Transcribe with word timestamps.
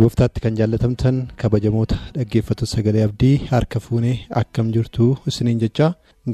Gooftaatti 0.00 0.40
kan 0.44 0.56
jaallatamtan 0.58 1.16
kabajamoota 1.40 1.96
dhaggeeffattoota 2.14 2.72
sagalee 2.74 3.04
abdii 3.08 3.36
harka 3.52 3.80
fuunee 3.84 4.16
akkam 4.40 4.72
jirtu 4.74 5.06
isiniin 5.30 5.60
jecha 5.62 5.86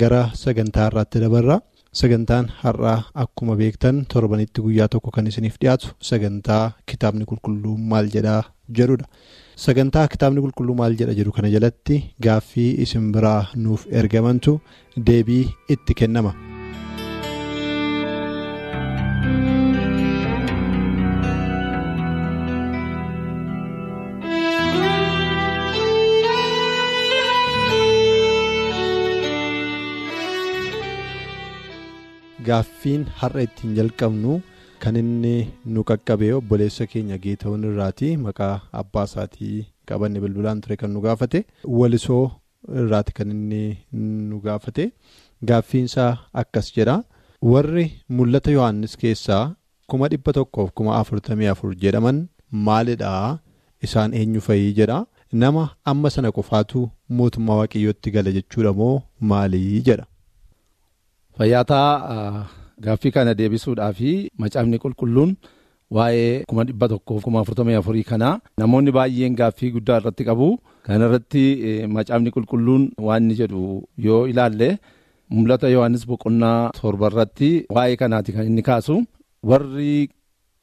gara 0.03 0.23
sagantaa 0.43 0.85
har'aatti 0.89 1.23
dabarra 1.25 1.57
sagantaan 2.01 2.47
har'aa 2.63 2.99
akkuma 3.25 3.57
beektan 3.61 3.97
torbanitti 4.15 4.65
guyyaa 4.67 4.89
tokko 4.95 5.11
kan 5.17 5.27
isiniif 5.33 5.57
dhiyaatu 5.63 5.93
sagantaa 6.11 6.65
kitaabni 6.93 7.25
qulqulluu 7.33 7.77
maal 7.93 8.09
jedhaa 8.17 8.43
jedhudha 8.79 9.07
sagantaa 9.67 10.07
kitaabni 10.15 10.41
qulqulluu 10.47 10.75
maal 10.81 10.97
jedha 11.03 11.15
jedhu 11.19 11.33
kana 11.37 11.49
jalatti 11.57 12.03
gaaffii 12.27 12.71
isin 12.87 13.13
biraa 13.17 13.41
nuuf 13.65 13.87
ergamantu 14.01 14.61
deebii 15.07 15.45
itti 15.75 15.95
kennama. 16.01 16.33
Gaaffiin 32.49 33.03
har'a 33.21 33.43
ittiin 33.47 33.75
jalqabnu 33.79 34.33
kan 34.83 34.97
inni 35.03 35.35
nu 35.75 35.83
qaqqabee 35.91 36.33
obboleessa 36.39 36.87
keenya 36.93 37.17
geeta'uun 37.25 37.65
irraati 37.71 38.09
maqaa 38.27 38.55
abbaa 38.81 39.05
isaatii 39.11 39.59
qabanne 39.89 40.19
bilbilaan 40.25 40.61
ture 40.65 40.77
kan 40.83 40.91
nu 40.95 41.01
gaafate 41.07 41.39
walisoo 41.81 42.25
irraati 42.81 43.13
kan 43.19 43.31
inni 43.35 43.63
nu 44.31 44.41
gaafate. 44.47 44.85
Gaaffiinsaa 45.49 46.11
akkas 46.43 46.67
jedha. 46.77 46.97
Warri 47.53 47.87
mul'ata 48.17 48.51
yohannis 48.57 48.95
keessaa 49.03 49.45
kuma 49.91 50.09
dhibba 50.13 50.33
tokkoof 50.39 50.71
kuma 50.79 50.93
afurtamii 51.01 51.49
afur 51.55 51.73
jedhaman 51.85 52.19
maalidhaa 52.67 53.39
isaan 53.87 54.15
eenyu 54.21 54.41
fayii 54.49 54.73
jedha. 54.79 54.99
Nama 55.43 55.65
amma 55.91 56.11
sana 56.15 56.31
qofaatu 56.37 56.81
mootummaa 57.19 57.57
waaqayyootti 57.61 58.11
gala 58.17 58.31
jechuudha 58.37 58.73
moo 58.81 58.95
maalii 59.31 59.83
jedha. 59.89 60.05
Fayyaataa 61.39 62.47
gaaffii 62.85 63.11
kana 63.17 63.35
deebisuudhaa 63.39 63.93
fi 63.99 64.11
macaafni 64.43 64.79
qulqulluun 64.85 65.31
waa'ee 65.97 66.45
kuma 66.49 66.65
dhibba 66.69 66.89
tokkoof 66.93 67.23
kuma 67.27 67.41
afurtamii 67.43 67.77
afurii 67.81 68.05
kanaa 68.11 68.35
namoonni 68.63 68.93
baay'een 68.97 69.37
gaaffii 69.41 69.71
guddaa 69.77 69.97
irratti 70.01 70.25
qabu. 70.29 70.49
Kana 70.87 71.07
irratti 71.09 71.45
macaafni 71.97 72.31
qulqulluun 72.37 72.83
waan 73.07 73.23
inni 73.25 73.35
jedhu 73.41 73.63
yoo 74.07 74.21
ilaalle 74.33 74.69
mul'ata 75.35 75.69
Yohaannis 75.75 76.05
boqonnaa 76.11 76.71
torba 76.81 77.07
irratti 77.13 77.51
waa'ee 77.77 77.97
kanaati 78.03 78.33
kan 78.37 78.47
inni 78.51 78.63
kaasu. 78.69 78.99
Warri 79.51 80.11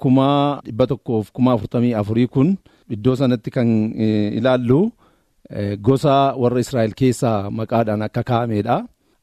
kuma 0.01 0.29
dhibba 0.65 0.85
tokkoof 0.93 1.31
kuma 1.35 1.53
afurtamii 1.57 1.93
afurii 2.01 2.27
kun 2.33 2.55
iddoo 2.95 3.15
sanatti 3.21 3.49
kan 3.55 3.67
ilaallu 4.37 4.79
gosa 5.85 6.15
warra 6.41 6.59
Israa'el 6.65 6.93
keessaa 6.99 7.49
maqaadhaan 7.57 8.01
akka 8.07 8.23
kaa'amedha. 8.31 8.75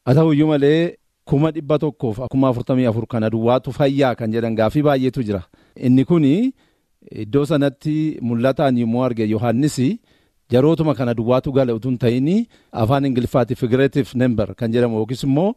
Haa 0.05 0.15
ta'uyyuu 0.19 0.49
malee. 0.55 0.81
Kuma 1.29 1.51
dhibba 1.55 1.79
tokkoof 1.79 2.19
kuma 2.33 2.49
afurtamii 2.49 2.87
afur 2.91 3.07
kana 3.13 3.31
duwwaatu 3.31 3.73
fayyaa 3.79 4.15
kan 4.19 4.33
jedhan 4.33 4.55
gaaffii 4.59 4.83
baay'eetu 4.89 5.23
jira. 5.29 5.43
Inni 5.87 6.05
kun 6.05 6.25
iddoo 7.23 7.45
sanatti 7.51 8.19
mul'ataan 8.23 8.79
yommuu 8.83 9.03
arge 9.07 9.25
Yohaannis 9.35 9.77
jarootuma 10.51 10.95
kana 10.95 11.15
duwwaatu 11.15 11.53
gala 11.53 11.75
utuu 11.75 11.91
hin 11.91 11.99
ta'in 11.99 12.29
afaan 12.73 13.05
Ingiliffaatti 13.09 13.55
figurative 13.63 14.09
number 14.15 14.55
kan 14.55 14.73
jedhamu 14.73 14.99
yookiis 15.03 15.23
immoo 15.25 15.55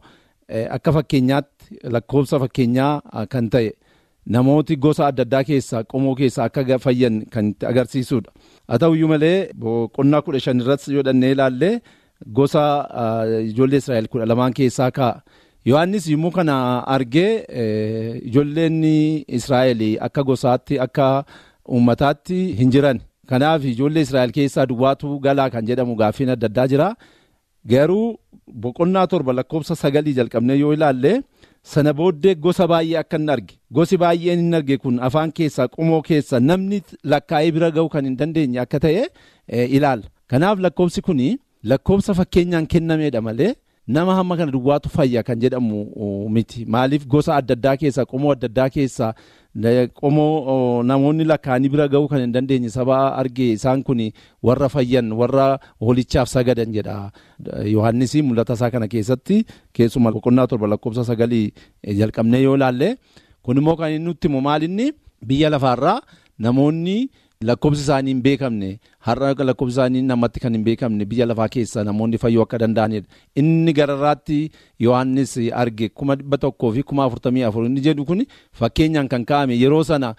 akka 0.76 0.92
fakkeenyaatti 0.92 1.78
lakkoofsa 1.94 2.38
fakkeenyaa 2.42 3.26
kan 3.32 3.48
ta'e 3.50 3.70
namooti 4.26 4.76
gosa 4.76 5.06
adda 5.06 5.22
addaa 5.26 5.44
keessaa 5.50 5.82
qomoo 5.92 6.14
keessaa 6.14 6.44
akka 6.50 6.78
fayyan 6.78 7.22
kan 7.30 7.54
agarsiisudha. 7.70 8.30
Haa 8.68 8.78
ta'uyyuu 8.78 9.08
malee 9.08 9.50
boqonnaa 9.60 10.22
kudha 10.26 10.40
shan 10.40 10.60
irratti 10.60 10.94
yoo 10.94 11.02
dhannee 11.06 11.30
ilaalle 11.36 11.70
gosa 12.38 12.62
ijoollee 13.50 13.78
Israa'el 13.82 14.08
kudha 14.12 14.26
lamaan 14.26 14.52
keessaa 14.52 14.90
kaa'a. 14.98 15.22
Yohaannis 15.66 16.06
yommuu 16.08 16.30
kana 16.30 16.54
argee 16.86 17.44
ijoolleen 18.28 18.82
Israa'el 19.38 19.82
akka 20.06 20.22
gosaatti 20.22 20.78
akka 20.86 21.24
uummataatti 21.68 22.38
hin 22.60 22.70
jiran. 22.74 23.00
Kanaaf 23.30 23.64
ijoollee 23.64 24.02
Israa'el 24.06 24.32
keessaa 24.38 24.66
duwwaatu 24.66 25.18
galaa 25.26 25.50
kan 25.50 25.66
jedhamu 25.66 25.96
gaaffiin 26.00 26.30
adda 26.36 26.46
addaa 26.50 26.66
jira. 26.72 26.88
Garuu 27.72 28.16
boqonnaa 28.62 29.06
torba 29.06 29.32
lakkoofsa 29.38 29.76
sagalii 29.76 30.14
jalqabnee 30.18 30.56
yoo 30.62 30.72
ilaalle 30.72 31.12
sana 31.62 31.92
booddee 31.92 32.34
gosa 32.34 32.66
baay'ee 32.72 32.98
akka 33.02 33.18
hin 33.18 33.28
arge. 33.36 33.54
Gosi 33.72 33.96
baay'een 34.02 34.40
hin 34.46 34.54
arge 34.54 34.76
kun 34.78 34.98
afaan 35.08 35.32
keessaa 35.32 35.68
qomoo 35.68 36.00
keessaa 36.02 36.40
namni 36.40 36.80
lakkaa'ee 37.04 37.52
bira 37.56 37.70
ga'uu 37.70 37.88
kan 37.94 38.04
hin 38.08 38.16
dandeenye 38.20 38.60
akka 38.64 38.80
ta'e 38.86 39.04
ilaalla. 39.76 40.08
Kanaaf 40.30 40.58
lakkoofsi 40.66 41.02
kun 41.02 41.20
lakkoofsa 41.72 42.14
fakkeenyaan 42.14 42.66
kennameedha 42.66 43.20
malee. 43.20 43.52
Nama 43.88 44.14
hamma 44.14 44.36
kana 44.36 44.52
duwwaatu 44.52 44.88
fayya 44.88 45.22
kan 45.22 45.38
jedhamu 45.40 46.28
miti 46.30 46.64
maaliif 46.64 47.06
gosa 47.06 47.36
adda 47.36 47.54
addaa 47.54 47.76
keessaa 47.76 48.04
qomoo 48.04 48.32
adda 48.32 48.46
addaa 48.46 48.68
keessaa 48.74 49.14
qomoo 50.00 50.82
namoonni 50.82 51.24
lakkaa'anii 51.24 51.68
bira 51.72 51.88
ga'uu 51.88 52.08
kan 52.08 52.20
hin 52.20 52.32
dandeenye 52.32 52.70
saba 52.70 52.98
arge 53.16 53.52
isaan 53.52 53.82
kun 53.82 54.02
warra 54.42 54.68
fayyan 54.68 55.12
warra 55.12 55.58
holichaaf 55.80 56.28
sagadan 56.28 56.72
jedha 56.76 57.10
yohannis 57.74 58.14
mul'ata 58.28 58.54
isaa 58.58 58.70
kana 58.70 58.88
keessatti 58.88 59.44
keessumaa 59.72 60.12
boqonnaa 60.12 60.46
torba 60.46 60.66
lakkoofsa 60.74 61.04
sagalii 61.04 61.46
jalqabnee 62.00 62.42
yoo 62.42 62.54
ilaalle 62.56 62.96
kun 63.42 63.58
immoo 63.58 63.76
kan 63.76 63.90
inni 63.90 64.04
nutti 64.04 64.28
himu 64.28 64.40
maalinni 64.40 64.92
biyya 65.26 65.50
lafaarraa 65.50 65.98
namoonni. 66.38 67.10
Lakkoofsi 67.48 67.80
isaanii 67.82 68.10
hin 68.12 68.18
beekamne 68.24 68.66
har'a 69.06 69.28
lakkoofsi 69.48 69.72
isaanii 69.72 70.02
namatti 70.08 70.40
kan 70.40 70.52
hin 70.56 70.64
beekamne 70.64 71.04
biyya 71.12 71.26
lafaa 71.28 71.46
keessa 71.54 71.84
namoonni 71.88 72.18
fayyuu 72.24 72.42
akka 72.42 72.58
danda'anidha. 72.62 73.06
Inni 73.34 73.72
gararraatti 73.72 74.50
Yohaannis 74.86 75.32
arge 75.62 75.88
kuma 75.88 76.16
dhibba 76.20 76.36
tokkoo 76.42 76.72
fi 76.74 76.82
kuma 76.82 77.04
afurtamii 77.08 77.42
afur 77.48 77.64
inni 77.64 77.80
jedhu 77.86 78.04
kun 78.04 78.20
fakkeenyaan 78.60 79.08
kan 79.08 79.24
kaa'ame 79.24 79.56
yeroo 79.56 79.80
sana 79.84 80.14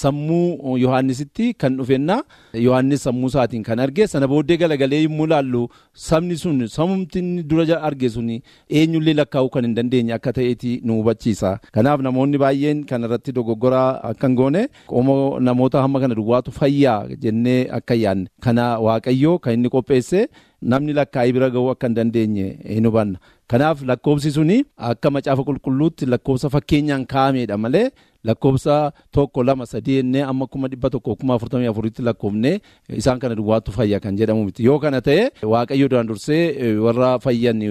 sammuu 0.00 0.76
Yohaannisitti 0.78 1.54
kan 1.54 1.76
dhufenna 1.78 2.16
Yohaannis 2.54 3.02
sammuu 3.08 3.28
isaatiin 3.32 3.62
kan 3.68 3.78
arge 3.84 4.06
sana 4.06 4.28
booddee 4.32 4.56
galagalee 4.62 5.02
yommuu 5.04 5.26
ilaallu 5.30 5.62
sabni 6.06 6.36
sun 6.42 6.66
sammumti 6.76 7.18
inni 7.18 7.42
dura 7.42 7.80
arge 7.88 8.08
sun 8.14 8.28
eenyullee 8.68 9.14
lakkaa'uu 9.20 9.50
kan 9.56 9.64
hin 9.68 9.74
dandeenye 9.78 10.14
akka 10.18 10.32
ta'eeti 10.38 10.80
nu 10.84 10.96
hubachiisa. 11.00 11.58
Kanaaf 11.72 12.00
namoonni 12.06 12.38
baay'een 12.44 12.84
kan 12.84 13.02
irratti 13.08 13.32
dogoggoraa 13.32 13.90
akka 14.12 14.26
hin 14.28 14.36
goone 14.36 14.62
qomoo 14.86 15.40
namoota 15.40 15.82
hamma 15.82 16.00
kana 16.00 16.14
duwwaatu 16.20 16.52
fayyaa 16.60 16.98
jennee 17.26 17.60
akka 17.80 17.94
yaadne 18.04 18.28
kana 18.40 18.64
waaqayyoo 18.86 19.38
kan 19.38 19.54
inni 19.58 19.68
qopheesse 19.76 20.28
namni 20.62 20.92
lakkaa'ee 20.98 21.32
bira 21.36 21.50
ga'uu 21.50 21.70
akka 21.74 21.86
hin 21.88 21.94
dandeenye 22.00 22.48
hin 22.74 22.86
hubanna. 22.90 23.18
Kanaaf 23.52 23.82
lakkoofsi 23.90 24.30
suni 24.32 24.62
akka 24.90 25.10
macaafa 25.10 25.42
qulqulluutti 25.48 26.06
lakkoofsa 26.12 26.48
fakkeenyaan 26.54 27.06
kaa'ameedha 27.12 27.58
malee 27.64 27.90
lakkoofsa 28.30 28.76
tokko 29.16 29.42
lama 29.48 29.66
sadii 29.66 29.96
jennee 30.00 30.22
amma 30.32 30.46
kuma 30.46 30.68
dhibba 30.72 30.90
tokko 30.94 31.16
kuma 31.20 31.34
afurtamii 31.38 31.66
afuritti 31.72 32.02
lakkoofnee 32.08 32.54
isaan 33.00 33.18
kana 33.24 33.34
duwwaatu 33.40 33.72
fayya 33.78 34.00
kan 34.04 34.16
jedhamu 34.20 34.44
miti 34.48 34.64
yoo 34.68 34.78
kana 34.84 35.00
ta'e 35.08 35.24
waaqayyo 35.54 35.88
duraan 35.88 36.06
dursee 36.12 36.76
warra 36.86 37.10
fayyan 37.26 37.62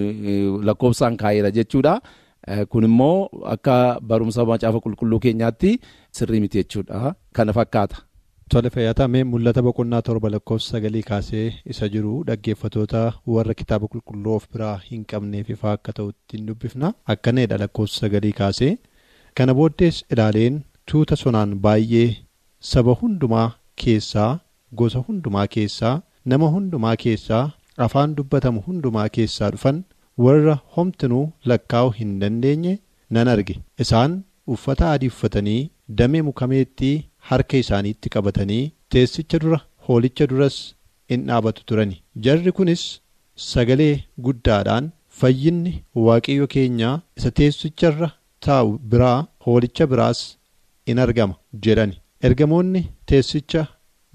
lakkoofsaan 0.69 1.17
kaa'eera 1.17 1.51
jechuudha. 1.57 1.95
Kun 2.69 2.83
immoo 2.83 3.29
akka 3.55 3.73
barumsa 4.01 4.45
macaafa 4.45 4.79
qulqulluu 4.85 5.19
keenyaatti 5.25 5.75
sirrii 6.19 6.39
miti 6.45 6.57
jechuudha 6.63 7.13
kana 7.33 7.53
fakkaata. 7.57 7.97
Tole 8.51 8.69
fayyaataa 8.75 9.07
mee 9.07 9.23
mul'ata 9.31 9.61
boqonnaa 9.65 10.01
torba 10.07 10.29
lakkoofsa 10.35 10.71
sagalii 10.75 11.03
kaasee 11.09 11.43
isa 11.73 11.87
jiru 11.93 12.23
dhaggeeffatoota 12.29 13.03
warra 13.35 13.53
kitaaba 13.59 13.87
qulqulluu 13.93 14.33
of 14.39 14.47
biraa 14.53 14.73
hin 14.87 15.05
qabneef 15.11 15.49
ifaa 15.55 15.71
akka 15.77 15.93
ta'utti 15.99 16.37
hin 16.37 16.45
dubbifna 16.49 16.89
akkanadha 17.13 17.57
lakkoofsa 17.63 17.99
sagalii 18.05 18.31
kaasee 18.41 18.73
kana 19.37 19.53
booddees 19.59 19.97
ilaaleen 20.13 20.55
tuuta 20.91 21.15
sonaan 21.23 21.51
baay'ee 21.65 22.09
saba 22.71 22.93
hundumaa 23.01 23.47
keessaa 23.83 24.31
gosa 24.81 24.99
hundumaa 25.07 25.47
keessaa 25.55 25.95
nama 26.33 26.47
hundumaa 26.55 26.95
keessaa 27.03 27.43
afaan 27.85 28.15
dubbatamu 28.17 28.63
hundumaa 28.67 29.07
keessaa 29.17 29.49
dhufan 29.55 29.79
warra 30.25 30.55
homtinuu 30.75 31.23
lakkaa'uu 31.51 31.93
hin 31.99 32.11
dandeenye 32.21 32.73
nan 33.15 33.27
arge. 33.33 33.55
Isaan 33.83 34.13
uffata 34.55 34.91
adii 34.95 35.07
uffatanii 35.13 35.69
damee 35.99 36.21
mukameettii 36.29 36.95
harka 37.29 37.57
isaaniitti 37.63 38.09
qabatanii 38.15 38.63
teessicha 38.95 39.39
dura 39.43 39.59
hoolicha 39.87 40.27
duras 40.31 40.57
in 41.13 41.25
dhaabatu 41.29 41.63
turani. 41.67 41.97
Jarri 42.25 42.51
kunis 42.57 42.83
sagalee 43.51 43.93
guddaadhaan 44.25 44.91
fayyinni 45.19 45.73
waaqayyo 46.05 46.47
keenyaa 46.55 46.95
isa 47.21 47.31
teessicharra 47.39 48.09
taa'u 48.45 48.69
biraa 48.91 49.17
hoolicha 49.45 49.85
biraas 49.91 50.19
in 50.91 50.99
argama 51.05 51.35
jedhani. 51.65 51.95
Ergamoonni 52.27 52.81
teessicha 53.09 53.61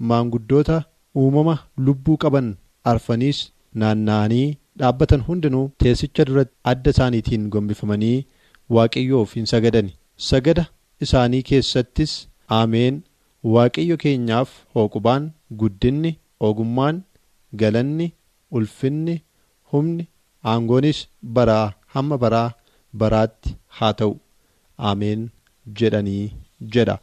maanguddoota 0.09 0.77
uumama 1.21 1.55
lubbuu 1.85 2.17
qaban 2.23 2.47
arfaniis 2.91 3.39
naanna'anii 3.81 4.47
dhaabbatan 4.79 5.21
hundinuu 5.27 5.65
teessicha 5.83 6.25
duratti 6.29 6.55
adda 6.71 6.89
isaaniitiin 6.95 7.49
gombifamanii 7.53 8.25
waaqayyoof 8.75 9.35
hin 9.39 9.45
sagadani. 9.53 9.91
Sagada 10.29 10.63
isaanii 11.05 11.41
keessattis 11.49 12.13
aameen 12.59 12.95
waaqayyo 13.55 13.97
keenyaaf 14.03 14.49
hooqubaan 14.75 15.23
guddinni 15.61 16.11
ogummaan 16.47 17.03
galanni 17.61 18.07
ulfinni 18.59 19.15
humni 19.73 20.07
aangoonis 20.53 20.99
baraa 21.37 21.65
hamma 21.95 22.17
baraa 22.23 22.49
baraatti 23.01 23.55
haa 23.79 23.93
ta'u. 24.01 24.13
Aameen. 24.89 25.29
Jedhanii 25.79 26.25
jedha. 26.73 26.97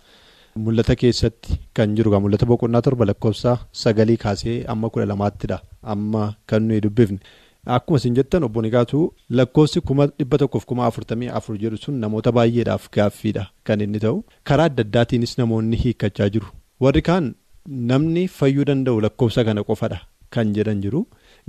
Mul'ata 0.65 0.95
keessatti 1.01 1.57
kan 1.77 1.95
jiru 1.97 2.11
mul'ata 2.25 2.47
boqonnaa 2.51 2.83
torba 2.87 3.05
lakkoofsa 3.11 3.53
sagalii 3.83 4.17
kaasee 4.25 4.59
amma 4.75 4.91
kudha 4.93 5.07
lamaattidha 5.13 5.59
amma 5.95 6.23
kan 6.47 6.63
nuyi 6.69 6.81
dubbifne. 6.85 7.19
Akkuma 7.77 7.99
isin 7.99 8.15
jettan 8.19 8.45
obbo 8.47 8.63
Nigaatuu 8.63 9.05
lakkoofsi 9.39 9.81
kuma 9.81 10.07
dhibba 10.07 10.39
tokkoof 10.43 10.65
kuma 10.71 10.87
afurtamii 10.87 11.29
afur 11.39 11.57
jedhu 11.63 11.77
sun 11.85 11.95
namoota 12.03 12.33
baay'eedhaaf 12.37 12.89
gaaffiidha 12.97 13.45
kan 13.67 13.81
inni 13.85 14.01
ta'u 14.05 14.19
karaa 14.51 14.67
adda 14.71 14.83
addaatiinis 14.87 15.33
namoonni 15.39 15.77
hiikkachaa 15.85 16.29
jiru. 16.35 16.49
Warri 16.83 17.03
kaan 17.09 17.35
namni 17.91 18.25
fayyuu 18.39 18.65
danda'u 18.71 19.01
lakkoofsa 19.07 19.45
kana 19.49 19.65
qofadha 19.69 19.99
kan 20.31 20.53
jedhan 20.57 20.83
jiru. 20.85 21.01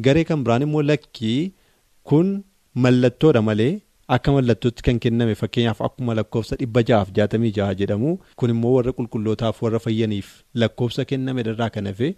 Garee 0.05 0.23
kan 0.29 0.43
biraan 0.43 0.65
immoo 0.67 0.81
lakkii 0.91 1.53
kun 2.09 2.31
mallattoodha 2.83 3.41
malee 3.49 3.71
akka 4.13 4.31
mallattootti 4.33 4.83
kan 4.85 4.99
kenname 5.03 5.33
fakkeenyaaf 5.39 5.79
akkuma 5.85 6.13
lakkoofsa 6.17 6.55
dhibba 6.59 6.81
ja'aaf 6.89 7.09
jaatamii 7.17 7.51
ja'a 7.57 7.73
jedhamu 7.79 8.11
kun 8.41 8.51
immoo 8.53 8.73
warra 8.75 8.91
qulqullootaaf 8.97 9.61
warra 9.65 9.79
fayyaniif 9.85 10.27
lakkoofsa 10.63 11.05
kenname 11.11 11.41
irraa 11.45 11.69
kan 11.77 11.87
hafe 11.91 12.09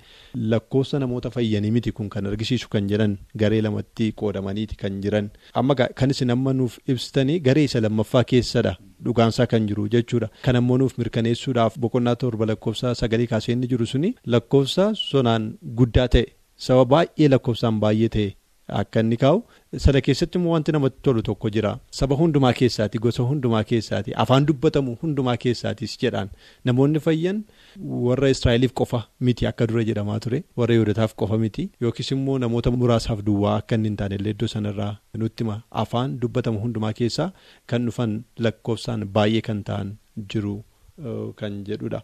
lakkoofsa 0.53 0.99
namoota 1.03 1.29
fayyanii 1.35 1.71
miti 1.75 1.91
kun 1.99 2.09
kan 2.15 2.25
argisiisu 2.31 2.67
kan 2.73 2.89
jedhan 2.91 3.13
garee 3.43 3.61
lamatti 3.67 4.07
qoodamaniiti 4.21 4.75
kan 4.81 4.97
jiran 5.05 5.29
amma 5.61 5.75
kan 6.01 6.11
isin 6.15 6.33
amma 6.35 6.53
nuuf 6.61 6.75
ibsitanii 6.95 7.39
garee 7.47 7.63
isa 7.69 7.81
lammaffaa 7.85 8.23
keessadha 8.31 8.73
dhugaansaa 9.05 9.47
kan 9.53 9.67
jiru 9.69 9.85
jechuudha 9.93 10.29
kan 10.47 10.55
ammoo 10.61 10.77
nuuf 10.81 10.97
mirkaneessuudhaaf 11.03 11.77
boqonnaa 11.85 12.15
torba 12.25 12.45
lakkoofsa 12.51 12.95
sagalii 13.03 13.27
kaasee 13.35 13.53
inni 13.55 13.67
jiru 13.75 13.85
suni 13.93 14.11
lakkoofsa 14.35 14.89
sonaan 15.03 15.47
guddaa 15.81 16.07
ta'e 16.17 16.25
saba 16.67 16.85
baay'ee 16.95 17.27
lakkoofsaan 17.35 17.79
baay'ee 17.85 18.09
ta'e. 18.17 18.29
Akka 18.67 18.99
inni 18.99 19.17
kaa'u 19.17 19.37
sana 19.83 20.01
keessatti 20.05 20.37
immoo 20.39 20.51
wanti 20.53 20.71
namatti 20.75 20.99
tolu 21.07 21.21
tokko 21.27 21.49
jira. 21.55 21.71
Saba 21.99 22.15
hundumaa 22.21 22.51
keessaati 22.59 22.99
gosa 23.05 23.23
hundumaa 23.29 23.63
keessaati 23.69 24.13
afaan 24.23 24.45
dubbatamu 24.49 24.95
hundumaa 25.03 25.35
keessaatis 25.43 25.93
jedhaan. 26.01 26.29
Namoonni 26.65 26.99
fayyan 27.05 27.43
warra 28.07 28.29
Israa'eliif 28.35 28.73
qofa 28.81 28.99
miti 29.29 29.47
akka 29.51 29.67
dura 29.71 29.83
jedhamaa 29.89 30.19
ture 30.25 30.43
warra 30.61 30.75
Yihudootaaf 30.77 31.15
qofa 31.23 31.37
miti 31.43 31.69
yookiis 31.85 32.11
immoo 32.17 32.37
namoota 32.45 32.71
muraasaaf 32.81 33.23
duwwaa 33.29 33.55
akka 33.61 33.75
inni 33.79 33.89
hin 33.93 33.97
taanellee 34.01 34.35
iddoo 34.37 34.47
sanarraa 34.55 34.91
nutti 35.23 35.47
afaan 35.83 36.19
dubbatamu 36.25 36.59
hundumaa 36.65 36.93
keessaa 37.01 37.29
kan 37.73 37.85
dhufan 37.89 38.17
lakkoofsaan 38.47 39.07
baay'ee 39.19 39.41
kan 39.51 39.63
ta'an 39.69 39.95
jiru 40.33 40.57
kan 41.39 41.63
jedhudha. 41.69 42.01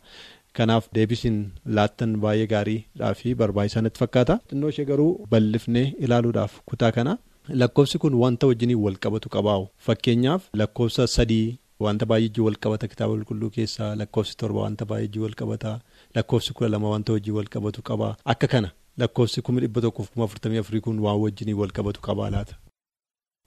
Kanaaf 0.58 0.86
deebisiin 0.96 1.38
laattan 1.78 2.12
baay'ee 2.24 2.48
gaariidhaa 2.54 3.14
fi 3.22 3.34
barbaachisaa 3.42 3.82
natti 3.86 4.02
fakkaata. 4.04 4.36
Xinnoo 4.50 4.70
ishee 4.74 4.86
garuu 4.92 5.12
bal'ifnee 5.32 5.86
ilaaluudhaaf 6.08 6.60
kutaa 6.72 6.92
kana 6.98 7.18
lakkoofsi 7.62 7.98
kun 8.04 8.14
wanta 8.24 8.48
wajjiniin 8.52 8.80
wal 8.86 8.98
qabatu 9.06 9.30
qabaa'u. 9.36 9.66
Fakkeenyaaf 9.88 10.44
lakkoofsa 10.62 11.08
sadii 11.16 11.58
wanta 11.86 12.06
baay'ee 12.12 12.42
wal 12.48 12.60
qabata 12.66 12.88
kitaaba 12.92 13.14
qulqulluu 13.18 13.50
keessaa 13.58 13.90
lakkoofsi 14.02 14.38
torba 14.44 14.62
wanta 14.68 14.86
baay'ee 14.92 15.20
wal 15.26 15.34
qabata 15.42 15.72
lakkoofsi 16.16 16.54
kudha 16.60 16.70
lama 16.76 16.90
wanta 16.96 17.14
wajjin 17.18 17.36
wal 17.40 17.50
qabatu 17.56 17.82
qaba 17.90 18.12
akka 18.36 18.48
kana 18.56 18.70
lakkoofsi 19.04 19.42
kuma 19.48 19.60
dhibba 19.66 19.82
tokkoof 19.88 20.10
kuma 20.14 20.26
afurtamii 20.30 20.62
afurii 20.64 20.82
kun 20.90 21.00
waan 21.08 21.20
wajjiniin 21.26 21.58
wal 21.64 21.72
qabatu 21.80 22.02
qabaa 22.10 22.30
laata. 22.36 22.56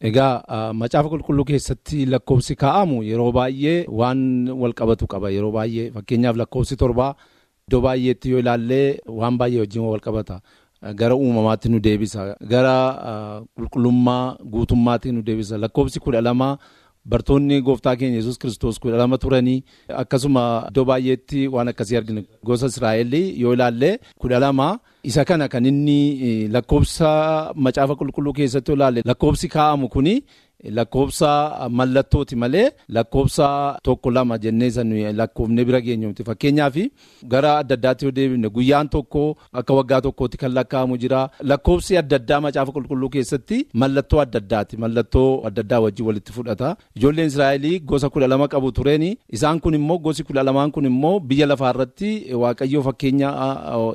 Egaa 0.00 0.72
macaafa 0.76 1.08
qulqulluu 1.08 1.44
keessatti 1.48 2.04
lakkoofsi 2.06 2.54
kaa'amu 2.56 3.02
yeroo 3.02 3.32
baay'ee 3.32 3.86
waan 3.88 4.48
wal 4.50 4.74
qabatu 4.76 5.06
qaba. 5.06 5.30
Yeroo 5.30 5.52
baay'ee 5.52 5.90
fakkeenyaaf 5.90 6.36
lakkoofsi 6.36 6.76
torbaa 6.76 7.14
iddoo 7.68 7.80
baay'eetti 7.80 8.30
yoo 8.30 8.38
ilaallee 8.44 8.98
waan 9.08 9.38
baay'ee 9.38 9.60
wajjin 9.64 9.82
wal 9.82 10.00
qabata. 10.00 10.40
Gara 10.94 11.16
uumamaatti 11.16 11.68
nu 11.72 11.80
deebisa. 11.80 12.36
Gara 12.44 12.74
qulqullummaa 13.56 14.36
guutummaatti 14.44 15.12
nu 15.12 15.22
deebisa. 15.22 15.58
Lakkoofsi 15.58 16.00
kudha 16.00 16.20
lama 16.20 16.58
bartoonni 17.10 17.60
gooftaa 17.68 17.96
keenya 17.96 18.18
yesus 18.20 18.38
kiristoos 18.38 18.80
kudha 18.82 18.96
lama 19.02 19.18
turanii 19.24 19.58
akkasuma 20.02 20.42
iddoo 20.70 20.84
baay'eetti 20.90 21.46
waan 21.54 21.68
akkasii 21.72 21.96
argina 22.00 22.22
gosa 22.44 22.66
israa'el 22.72 23.14
yoo 23.42 23.54
ilaallee 23.54 23.94
kudha 24.18 24.40
lama. 24.46 24.68
isa 25.06 25.22
kana 25.24 25.46
kan 25.48 25.66
inni 25.70 26.48
lakkoofsa 26.54 27.10
macaafa 27.64 27.94
qulqulluu 27.98 28.32
keessatti 28.38 28.72
ilaalle 28.76 29.02
lakkoofsi 29.10 29.48
kaa'amu 29.52 29.88
kuni 29.94 30.14
lakkoofsa 30.70 31.68
mallattooti 31.70 32.36
malee 32.36 32.70
lakkoofsa 32.88 33.78
tokko 33.82 34.10
lama 34.10 34.38
jennee 34.38 34.70
san 34.70 34.92
lakkoofne 35.16 35.64
bira 35.64 35.80
geenyumti 35.80 36.24
fakkeenyaaf 36.24 36.76
gara 37.28 37.58
adda 37.58 37.74
addaatti 37.74 38.04
yoo 38.04 38.12
deebifne 38.12 38.48
guyyaan 38.50 38.88
tokko 38.88 39.36
akka 39.52 39.74
waggaa 39.74 40.00
tokkootti 40.00 40.36
kan 40.38 40.52
lakkaa'amu 40.54 40.96
jira. 40.98 41.28
Lakkoofsi 41.40 41.96
adda 41.98 42.16
addaa 42.16 42.40
macaafa 42.40 42.72
qulqulluu 42.72 43.08
keessatti 43.10 43.66
mallattoo 43.74 44.20
adda 44.20 44.38
addaati. 44.38 44.76
Mallattoo 44.76 45.42
adda 45.46 45.60
addaa 45.62 45.80
wajjin 45.80 46.06
walitti 46.06 46.32
fudhata. 46.32 46.76
Ijoolleen 46.96 47.26
israa'elii 47.32 47.80
gosa 47.80 48.08
kudha 48.10 48.26
lama 48.28 48.48
qabu 48.48 48.72
tureeni 48.72 49.16
isaan 49.32 49.60
kun 49.60 49.74
immoo 49.74 49.98
gosi 49.98 50.24
kudha 50.24 50.42
lamaan 50.42 50.70
kun 50.72 50.84
immoo 50.84 51.20
biyya 51.20 51.46
lafaarratti 51.46 52.34
waaqayyoo 52.34 52.82
fakkeenya 52.82 53.30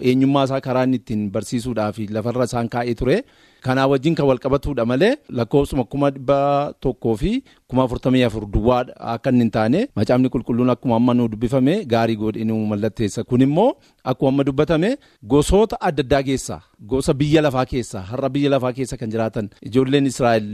eenyummaa 0.02 0.44
isaa 0.50 0.62
karaa 0.62 0.86
ittiin 0.86 1.30
barsiisuudhaaf 1.32 1.98
lafarra 2.10 2.44
isaan 2.46 2.70
kaa'ee 2.70 2.96
ture. 2.96 3.24
Kanaa 3.62 3.88
wajjin 3.88 4.16
kan 4.18 4.26
wal 4.26 4.40
qabatudha 4.42 4.86
malee 4.86 5.16
lakkoofsuma 5.30 5.84
kuma 5.86 6.10
dhibba 6.12 6.74
tokkoo 6.82 7.16
fi 7.16 7.44
kuma 7.70 7.84
afurtamii 7.84 8.24
afur 8.24 8.46
duwwaa 8.54 8.86
akka 9.14 9.30
inni 9.30 9.44
hin 9.44 9.52
taane 9.58 9.80
macaafni 9.96 10.30
qulqulluun 10.34 10.70
akkuma 10.74 10.96
amma 10.96 11.14
nu 11.14 11.28
dubbifame 11.30 11.86
gaarii 11.86 12.16
godhe 12.18 12.44
nu 12.44 12.58
mallatteessa. 12.72 13.24
Kun 13.24 13.42
immoo 13.42 13.76
akkuma 14.04 14.44
dubbatame 14.44 14.98
gosoota 15.34 15.78
adda 15.82 16.04
addaa 16.04 16.24
keessaa 16.30 16.62
gosa 16.92 17.14
biyya 17.14 17.42
lafaa 17.46 17.66
keessaa 17.72 18.02
har'a 18.12 18.30
biyya 18.36 18.50
lafaa 18.54 18.74
keessa 18.78 18.98
kan 18.98 19.12
jiraatan 19.16 19.50
ijoolleen 19.70 20.06
Israa'el 20.12 20.48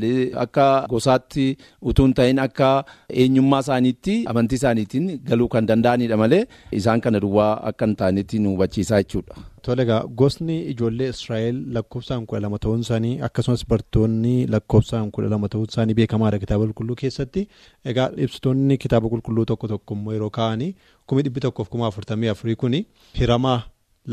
akka 0.46 0.66
gosaatti 0.94 1.46
utuu 1.82 2.06
hin 2.06 2.14
ta'in 2.22 2.40
akka 2.46 2.72
eenyummaa 3.10 3.60
isaaniitti 3.66 4.16
amantii 4.34 4.56
isaaniitiin 4.62 5.06
galuu 5.30 5.48
kan 5.54 5.68
danda'anidha 5.70 6.18
malee 6.24 6.42
isaan 6.80 7.02
kana 7.06 7.20
duwwaa 7.26 7.54
akka 7.72 7.86
hin 7.86 7.96
taanetti 8.02 8.40
nu 8.40 8.50
hubachiisaa 8.56 9.02
jechuudha. 9.04 9.36
Tole 9.62 9.82
egaa 9.84 10.02
gosni 10.20 10.58
ijoollee 10.72 11.10
Israa'el 11.14 11.58
lakkoofsaan 11.78 12.26
kudha 12.26 12.42
lama 12.42 12.60
ta'uun 12.66 12.80
isaanii 12.86 13.16
akkasumas 13.30 13.64
bartoonni 13.72 14.36
lakkoofsaan 14.56 15.12
kudha 15.12 15.30
lama 15.34 15.50
ta'uun 15.56 15.68
isaanii 15.72 15.94
beekamaadha 16.02 16.40
kitaaba 16.44 16.66
qulqulluu 16.68 16.96
keessatti 17.02 17.48
egaa 17.94 18.10
ibsitoonni 18.28 18.78
kitaaba 18.84 19.10
qulqulluu 19.14 19.46
tokko 19.52 19.68
tokko 19.74 19.94
immoo 20.00 20.14
yeroo 20.18 20.30
kaa'anii 20.40 20.72
kumi 21.08 21.22
dhibbi 21.26 21.40
tokkoof 21.46 21.70
kuma 21.70 21.88
afurtamii 21.88 22.28
afurii 22.34 22.56
kuni 22.56 22.80
hiramaa 23.20 23.60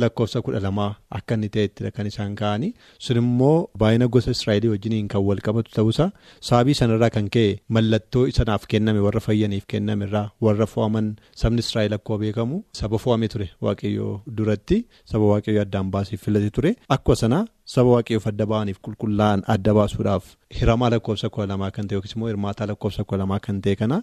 lakkoofsa 0.03 0.43
kudha 0.47 0.61
lamaa 0.67 0.91
akka 1.19 1.35
inni 1.39 1.49
ta'ettidha 1.55 1.91
kan 1.97 2.07
isaan 2.11 2.35
kaa'anii 2.41 2.71
sun 3.07 3.17
immoo 3.23 3.57
baay'ina 3.83 4.09
gosa 4.17 4.31
Israa'elii 4.37 4.71
wajjiniin 4.75 5.09
kan 5.15 5.23
wal 5.29 5.41
qabatu 5.47 5.71
ta'uusaa 5.77 6.09
sababii 6.49 6.75
sanarraa 6.81 7.11
kan 7.17 7.29
ka'e 7.37 7.51
mallattoo 7.79 8.25
sanaaf 8.39 8.67
kenname 8.75 9.01
warra 9.07 9.21
fayyaniif 9.27 9.67
kenname 9.75 10.05
irraa 10.09 10.27
warra 10.47 10.67
fo'aman 10.75 11.11
sabni 11.43 11.61
Israa'el 11.67 11.95
akkuma 11.99 12.19
beekamu 12.25 12.63
saba 12.81 12.99
fo'ame 13.05 13.29
ture 13.35 13.49
waaqayyoo 13.67 14.15
duratti 14.39 14.79
saba 15.13 15.25
waaqayyoo 15.33 15.63
addaan 15.67 15.91
baasiif 15.95 16.21
filate 16.25 16.51
ture. 16.57 16.71
Akkuma 16.95 17.17
sanaa 17.23 17.45
saba 17.75 17.91
waaqayyoof 17.97 18.27
adda 18.31 18.47
ba'aniif 18.53 18.79
qulqullaa'an 18.87 19.41
adda 19.55 19.73
baasuudhaaf 19.79 20.25
hiramaa 20.59 20.91
lakkoofsa 20.95 21.29
kudha 21.35 21.47
lamaa 21.53 21.71
kan 21.77 21.87
ta'e 21.89 21.97
yookiis 21.99 22.15
immoo 22.17 22.29
hirmaataa 22.33 22.67
lakkoofsa 22.71 23.05
kudha 23.09 23.19
lamaa 23.23 23.41
kan 23.47 23.61
ta'e 23.65 23.77
kana 23.83 23.99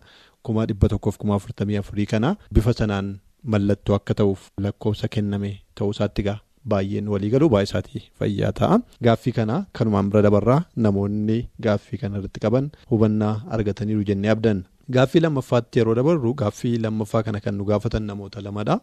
kuma 0.45 0.65
dhibba 0.69 0.87
tokkoof 0.93 1.17
kuma 1.21 1.35
afurtamii 1.39 1.77
afurii 1.81 2.05
kana 2.13 2.29
bifa 2.53 2.73
sanaan 2.79 3.11
mallattoo 3.53 3.95
akka 3.99 4.13
ta'uuf 4.19 4.41
lakkoofsa 4.65 5.07
kenname 5.15 5.51
ta'uusaatti 5.77 6.23
gaa 6.27 6.39
baay'een 6.71 7.07
walii 7.13 7.29
galuu 7.33 7.49
baay'isaatii 7.53 8.01
fayyaa 8.19 8.51
ta'a. 8.59 8.75
Gaaffii 9.05 9.33
kana 9.37 9.55
kanumaan 9.77 10.09
bira 10.11 10.21
dabarraa 10.27 10.59
namoonni 10.85 11.37
gaaffii 11.65 11.97
kana 12.01 12.17
irratti 12.19 12.39
qaban 12.43 12.67
hubannaa 12.91 13.33
argataniiru 13.55 14.03
jennee 14.09 14.31
abdanna. 14.35 14.63
Gaaffii 14.95 15.21
lammaffaatti 15.25 15.79
yeroo 15.79 15.95
dabarru 15.99 16.33
gaaffii 16.41 16.77
lammaffaa 16.83 17.23
kana 17.27 17.39
kan 17.45 17.55
nu 17.57 17.65
gaafatan 17.71 18.03
namoota 18.09 18.41
lamadha. 18.47 18.75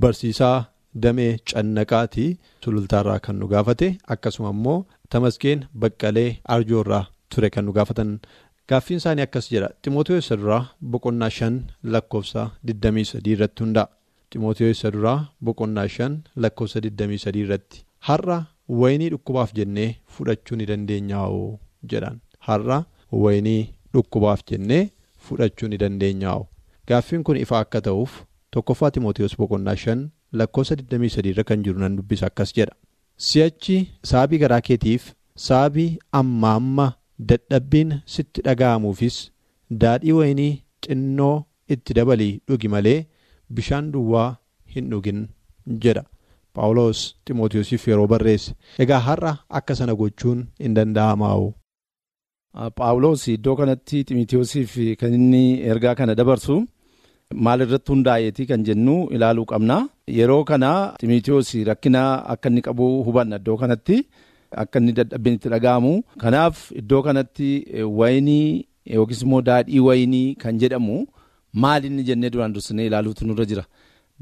Barsiisaa 0.00 0.56
damee 1.02 1.32
cannaqaatii 1.50 2.30
sulultaarraa 2.64 3.18
kan 3.26 3.36
nu 3.40 3.46
gaafate 3.52 3.88
akkasuma 4.14 4.50
immoo 4.56 4.78
tamaskeen 5.10 5.64
baqqalee 5.80 6.30
arjoorraa 6.54 7.04
ture 7.34 7.50
kan 7.54 7.64
nu 7.66 7.72
gaafatan 7.78 8.10
gaaffiin 8.70 8.98
isaanii 9.02 9.24
akkas 9.26 9.46
jedha 9.54 9.68
ximootiyoos 9.82 10.24
isa 10.26 10.36
duraa 10.40 10.62
boqonnaa 10.92 11.30
shan 11.38 11.56
lakkoofsa 11.94 12.42
23 12.72 13.32
irratti 13.34 13.62
hundaa'a 13.64 13.90
ximootiyoos 14.34 14.76
isa 14.78 14.90
duraa 14.94 15.18
boqonnaa 15.48 15.86
shan 15.96 16.14
lakkoofsa 16.44 16.80
23 16.86 17.40
irratti 17.44 17.84
har'a 18.08 18.38
wayinii 18.82 19.10
dhukkubaaf 19.14 19.52
jennee 19.58 19.88
fudhachuu 20.16 20.56
ni 20.60 20.66
dandeenyaa'oo 20.70 21.48
jedhan. 21.92 22.16
Har'a 22.46 22.78
wayinii 23.24 23.62
dhukkubaaf 23.94 24.40
jennee 24.50 24.82
fudhachuu 25.28 25.68
ni 25.72 25.78
dandeenyaa'oo 25.82 26.46
gaaffiin 26.88 27.22
kun 27.28 27.36
ifa 27.44 27.58
akka 27.64 27.80
ta'uuf 27.88 28.16
tokkoffaa 28.56 28.90
ximootiyoos 28.96 29.36
boqonnaa 29.42 29.76
shan 29.84 30.02
lakkoofsa 30.40 30.74
23 30.80 31.30
irra 31.32 31.44
kan 31.50 31.62
jiru 31.64 31.78
nan 31.84 31.96
dubbisa 31.98 32.26
akkas 32.30 32.52
jedha. 32.56 32.74
Si'achi 33.28 33.76
saabii 34.10 34.38
garaa 34.42 34.60
keetiif 34.68 35.12
saabii 35.48 35.90
amma 36.20 36.54
amma 36.60 36.86
dadhabbiin 37.30 37.92
sitti 38.14 38.42
dhaga'amuufis 38.46 39.16
daadhii 39.82 40.12
wayinii 40.20 40.52
xinnoo 40.86 41.34
itti 41.74 41.94
dabalii 41.98 42.32
dhugi 42.48 42.68
malee 42.74 42.98
bishaan 43.50 43.90
duwwaa 43.92 44.28
hin 44.74 44.90
dhugin 44.90 45.20
jedha 45.84 46.04
paawuloos 46.54 47.00
ximootiyoosiif 47.26 47.88
yeroo 47.90 48.06
barreesse 48.12 48.54
egaa 48.84 48.98
har'a 49.08 49.32
akka 49.58 49.74
sana 49.80 49.94
gochuun 50.00 50.46
hin 50.64 50.74
danda'amaa'u. 50.78 51.46
paawuloos 52.78 53.22
iddoo 53.34 53.56
kanatti 53.60 54.04
ximootiyoosiif 54.08 54.72
kan 55.00 55.14
inni 55.18 55.44
ergaa 55.70 55.94
kana 56.00 56.14
dabarsu 56.20 56.56
maal 57.46 57.60
irratti 57.64 57.92
hundaa'eeti 57.92 58.46
kan 58.50 58.62
jennu 58.68 58.96
ilaaluu 59.14 59.44
qabna 59.52 59.78
yeroo 60.18 60.44
kana 60.50 60.70
ximootiyoos 61.00 61.50
rakkina 61.70 62.02
akka 62.34 62.48
inni 62.52 62.62
qabu 62.66 62.86
hubanna 63.06 63.36
iddoo 63.42 63.56
kanatti. 63.62 63.98
Akka 64.62 64.78
inni 64.80 64.92
dadhabbiin 64.98 65.34
itti 65.36 65.48
dhaga'amu 65.52 65.92
kanaaf 66.22 66.58
iddoo 66.80 67.02
kanatti 67.06 67.48
wayinii 68.00 68.48
yookiis 68.96 69.22
immoo 69.24 69.40
daadhii 69.48 69.80
wayinii 69.86 70.34
kan 70.42 70.58
jedhamu 70.62 70.98
maal 71.62 71.84
inni 71.88 72.02
jennee 72.08 72.30
duraan 72.34 72.52
dursinee 72.54 72.86
ilaaluutu 72.90 73.26
nurra 73.26 73.44
jira. 73.50 73.64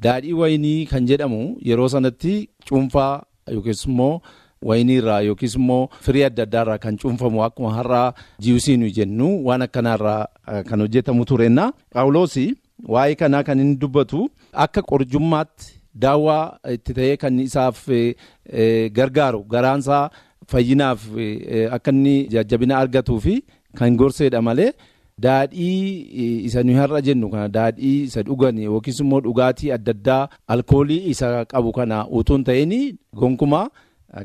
Daadhii 0.04 0.32
wayinii 0.40 0.86
kan 0.86 1.06
jedhamu 1.10 1.40
yeroo 1.68 1.88
sanatti 1.94 2.34
cuunfaa 2.68 3.22
yookiis 3.54 3.84
immoo 3.88 4.20
wayinii 4.68 4.96
irraa 5.02 5.20
yookiis 5.28 5.54
immoo 5.60 5.88
firii 6.06 6.24
adda 6.28 6.42
addaa 6.46 6.62
irraa 6.64 6.78
kan 6.84 6.96
cuunfamu 7.02 7.44
akkuma 7.44 7.74
har'aa 7.78 8.14
jiwusii 8.46 8.90
jennu 8.98 9.28
waan 9.46 9.62
akkanaarraa 9.68 10.26
kan 10.68 10.80
hojjetamu 10.80 11.24
tureenna. 11.24 11.72
Paawuloos 11.92 12.36
waa'ee 12.94 13.14
kanaa 13.14 13.42
kan 13.48 13.60
inni 13.60 13.76
dubbatu 13.76 14.28
akka 14.52 14.82
qorjummaatti. 14.82 15.78
daawwaa 16.02 16.44
itti 16.74 16.92
ta'ee 16.96 17.16
kan 17.22 17.38
isaaf 17.40 17.80
gargaaru 18.98 19.40
garaansaa 19.54 20.10
fayyinaaf 20.52 21.00
akka 21.76 21.90
inni 21.92 22.14
jajjabina 22.34 22.78
argatuu 22.82 23.18
fi 23.24 23.34
kan 23.78 23.96
gorseedha 24.00 24.40
malee 24.48 24.70
daadhii 25.18 26.44
isa 26.44 26.62
nuyi 26.62 26.76
har'a 26.78 27.00
jennu 27.02 27.30
kana 27.30 27.48
daadhii 27.48 28.02
isa 28.08 28.22
dhugan 28.22 28.58
yookiis 28.58 29.00
immoo 29.00 29.20
dhugaatii 29.20 29.70
adda 29.72 29.90
addaa 29.96 30.28
alkoolii 30.48 31.08
isa 31.10 31.44
qabu 31.44 31.72
kana 31.72 32.06
utuu 32.08 32.34
hin 32.36 32.44
ta'in 32.44 32.74
gonkumaa 33.16 33.68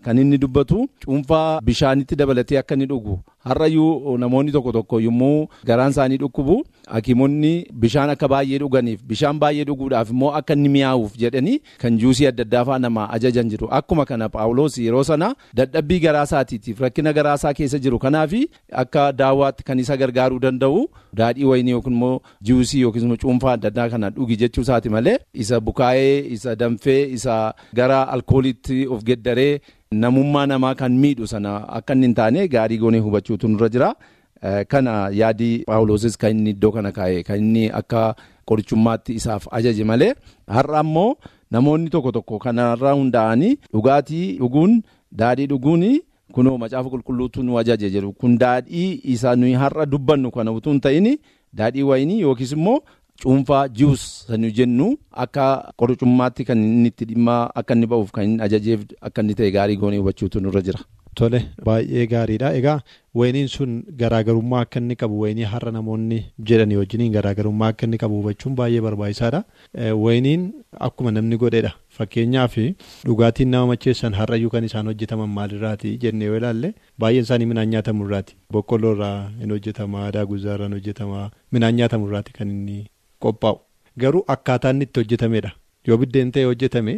kan 0.03 0.17
inni 0.17 0.37
dubbatu 0.37 0.87
cuunfaa 1.05 1.61
bishaanitti 1.61 2.15
dabalatee 2.15 2.57
akka 2.59 2.75
inni 2.75 2.85
dhugu 2.91 3.19
har'ayyuu 3.51 4.17
namoonni 4.23 4.51
tokko 4.51 4.71
tokko 4.77 4.99
yommuu 5.01 5.47
garaan 5.65 5.91
isaanii 5.95 6.17
dhukkubu 6.23 6.57
hakiimonni 6.87 7.53
bishaan 7.83 8.09
akka 8.13 8.27
baay'ee 8.33 8.59
dhuganiif 8.63 9.03
bishaan 9.11 9.39
baay'ee 9.39 9.65
dhuguudhaaf 9.69 10.09
immoo 10.15 10.31
akka 10.39 10.53
inni 10.57 10.69
mi'aawuuf 10.75 11.17
jedhanii 11.23 11.57
kan 11.83 11.97
juusii 12.03 12.27
adda 12.31 12.43
addaa 12.47 12.63
fa'aa 12.65 12.79
nama 12.79 13.07
ajajan 13.17 13.49
jiru. 13.49 13.67
Akkuma 13.71 14.05
kana 14.05 14.29
paawuloos 14.29 14.77
yeroo 14.77 15.03
sana 15.03 15.33
dadhabbii 15.53 15.99
garaasaatiitiif 16.05 16.79
rakkina 16.85 17.13
garaasaa 17.13 17.53
keessa 17.53 17.79
jiru. 17.79 17.99
Kanaaf 17.99 18.33
akka 18.71 19.11
daawwaatti 19.13 19.63
kan 19.63 19.79
isa 19.79 19.97
gargaaruu 19.97 20.39
danda'u 20.39 20.87
daadhii 21.15 21.43
wayinii 21.51 21.71
yookiin 21.71 21.93
immoo 21.95 22.19
juusii 22.41 22.81
yookiin 22.81 23.03
immoo 23.05 23.17
cuunfaa 23.23 23.53
adda 23.57 23.67
addaa 23.67 23.89
kana 23.89 24.09
dhugi 24.09 24.35
jechuu 24.37 24.61
isaati 24.61 24.89
malee 24.89 25.17
isa 25.33 25.59
bukaa'ee 25.59 26.19
isa 26.37 26.55
danfee 26.55 27.01
isa 27.17 27.53
gara 27.73 28.01
alkooliitti 28.15 28.87
of 28.87 29.03
geddaree 29.03 29.59
namummaa 29.91 30.45
namaa 30.45 30.75
kan 30.75 30.91
miidhu 31.03 31.27
sana 31.27 31.51
akka 31.79 31.93
inni 31.93 32.05
hin 32.07 32.15
taane 32.15 32.47
gaarii 32.47 32.77
goonee 32.77 32.99
hubachuutu 32.99 33.47
nurra 33.47 33.69
jira. 33.69 33.93
Kana 34.67 35.09
yaadii 35.19 35.63
paawuloosis 35.67 36.17
kan 36.17 36.31
inni 36.37 36.49
iddoo 36.55 36.71
kana 36.71 36.91
kaa'e 36.91 37.23
kan 37.23 37.37
inni 37.39 37.69
akka 37.79 38.15
qorichummaatti 38.45 39.13
isaaf 39.19 39.47
ajaje 39.51 39.83
malee 39.83 40.13
har'a 40.57 40.79
ammoo 40.79 41.15
namoonni 41.51 41.89
tokko 41.95 42.11
tokko 42.17 42.39
kanarraa 42.43 42.93
hundaa'anii 42.99 43.55
dhugaatii 43.73 44.37
dhuguun 44.41 44.75
daadhii 45.21 45.47
dhuguun 45.53 45.85
kunoo 46.33 46.57
macaafa 46.63 46.89
qulqulluutu 46.93 47.43
nu 47.43 47.57
ajaje 47.59 47.89
jedhu 47.95 48.13
kun 48.13 48.37
daadhii 48.43 49.01
isa 49.15 49.35
nuyi 49.35 49.53
har'a 49.63 49.85
dubbannu 49.95 50.31
kana 50.31 50.51
utuu 50.59 50.71
hin 50.71 50.79
ta'in 50.85 51.09
daadhii 51.53 51.83
wayinii 51.89 52.19
yookiis 52.21 52.51
immoo 52.59 52.79
cuunfaa 53.23 53.63
jiwus 53.79 54.03
sanu 54.27 54.51
jennu 54.59 54.87
akka 55.25 55.47
qorichummaatti 55.81 56.45
kan 56.51 56.59
inni 56.67 56.89
itti 56.93 57.05
dhimma 57.13 57.37
akka 57.61 57.73
inni 57.79 57.87
ba'uuf 57.95 58.11
kan 58.17 58.23
inni 58.29 58.41
ajajeef 58.49 58.81
akka 59.09 59.21
inni 59.25 59.35
ta'e 59.41 59.51
gaarii 59.57 59.77
goonee 59.83 59.97
hubachuutu 60.03 60.39
nurra 60.45 60.61
jira. 60.69 60.79
Tole 61.17 61.39
baay'ee 61.67 62.03
gaariidha 62.09 62.49
egaa 62.57 62.75
wayiniin 63.19 63.47
sun 63.53 63.71
garaagarummaa 64.01 64.59
akka 64.65 64.79
inni 64.81 64.95
qabu 65.03 65.15
wayinii 65.21 65.47
har'a 65.53 65.71
namoonni 65.77 66.19
jedhanii 66.49 66.77
wajjiniin 66.81 67.13
garaagarummaa 67.15 67.69
akka 67.73 67.87
inni 67.87 67.97
qabu 68.03 68.19
hubachuun 68.19 68.53
baay'ee 68.59 68.81
barbaachisaadha. 68.87 69.39
Wayiniin 70.05 70.43
akkuma 70.87 71.11
namni 71.15 71.37
godheedha 71.43 71.71
fakkeenyaaf 71.97 72.55
dhugaatiin 73.07 73.49
nama 73.53 73.67
macheessan 73.71 74.13
har'ayyuu 74.19 74.51
kan 74.55 74.63
isaan 74.69 74.85
hojjetaman 74.91 75.29
maalirraati 75.37 75.95
jennee 76.03 76.27
yoo 76.29 76.37
ilaalle 76.41 76.73
baay'een 77.05 77.25
isaanii 77.27 77.49
midhaan 77.53 77.69
nyaatamu 77.73 78.05
irraati 78.07 78.35
boqqolloo 78.57 78.93
irraa 78.97 79.17
hin 79.41 79.51
hojjetama 79.55 80.11
daaguzaa 80.17 80.53
irraa 80.59 80.67
hin 80.69 80.77
hojjetama 80.79 81.23
midhaan 81.57 81.75
nyaatamu 81.81 82.07
irraati 82.11 82.33
kan 82.37 82.49
inni 82.57 82.77
qophaa'u. 83.25 83.59
Garuu 84.01 84.23
akkaataa 84.35 84.71
inni 84.75 84.83
itti 84.89 84.99
hojjetamedha 85.01 85.51
yoo 85.87 85.97
biddeen 86.01 86.31
ta'e 86.37 86.43
hojjetame 86.51 86.95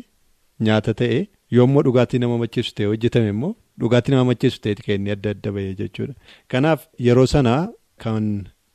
nyaata 0.67 0.93
ta'e 1.01 1.19
yoommoo 1.57 1.83
dhugaatii 1.87 2.19
nama 2.23 2.37
macheessu 2.43 2.73
ta'e 2.77 2.87
hojjetame 2.91 3.29
immoo 3.35 3.51
dhugaatii 3.83 4.11
nama 4.15 4.25
macheessu 4.31 4.61
kan 4.85 4.95
inni 4.95 5.11
adda 5.15 5.29
adda 5.35 5.51
bahee 5.57 5.73
jechuudha. 5.81 6.13
Kanaaf 6.51 6.87
yeroo 7.07 7.25
sanaa 7.35 7.61
kan 8.05 8.27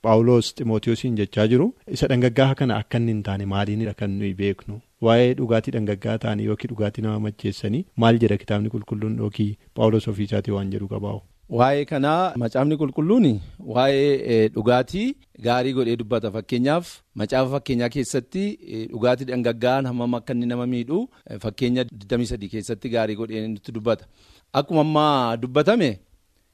paawuloos 0.06 0.48
ximootiyoosiin 0.56 1.14
jechaa 1.20 1.46
jiru 1.52 1.66
isa 1.98 2.06
dhangaggaa'aa 2.12 2.54
kana 2.62 2.76
akka 2.82 2.98
inni 3.02 3.12
hin 3.14 3.22
taane 3.28 3.46
maaliinidha 3.52 3.94
kan 4.00 4.10
nuyi 4.22 4.34
beeknu? 4.40 4.80
Waa'ee 5.04 5.30
dhugaatii 5.38 5.72
dhangaggaa'aa 5.76 6.18
ta'anii 6.24 6.44
yookiin 6.50 6.70
dhugaatii 6.72 7.02
nama 7.06 7.20
macheessanii 7.28 7.84
maal 8.04 8.18
jedha 8.24 8.36
kitaabni 8.42 8.68
qulqulluun 8.74 9.16
yookiin 9.24 9.56
paawuloos 9.78 10.08
ofiisaatii 10.12 10.54
waan 10.56 10.70
jedhu 10.74 10.88
qabaa'u. 10.94 11.20
Waa'ee 11.50 11.84
kanaa 11.84 12.32
macaafni 12.40 12.76
qulqulluun 12.80 13.26
waa'ee 13.74 14.48
dhugaatii 14.54 15.08
gaarii 15.46 15.72
godhee 15.78 15.96
dubbata 16.00 16.30
fakkeenyaaf 16.36 16.86
macaafa 17.22 17.50
fakkeenyaa 17.54 17.88
keessatti 17.96 18.44
dhugaatii 18.92 19.28
dhangaggaa'aan 19.30 19.86
hammam 19.90 20.14
akka 20.18 20.32
inni 20.34 20.46
nama 20.52 20.66
miidhu 20.72 21.02
fakkeenya 21.44 21.84
23 21.84 22.48
keessatti 22.54 22.88
gaarii 22.96 23.16
godhee 23.20 23.44
nutti 23.48 23.72
dubbata. 23.76 24.04
Akkuma 24.52 24.80
ammaa 24.86 25.36
dubbatame 25.36 25.90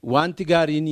wanti 0.02 0.44
gaariin 0.52 0.90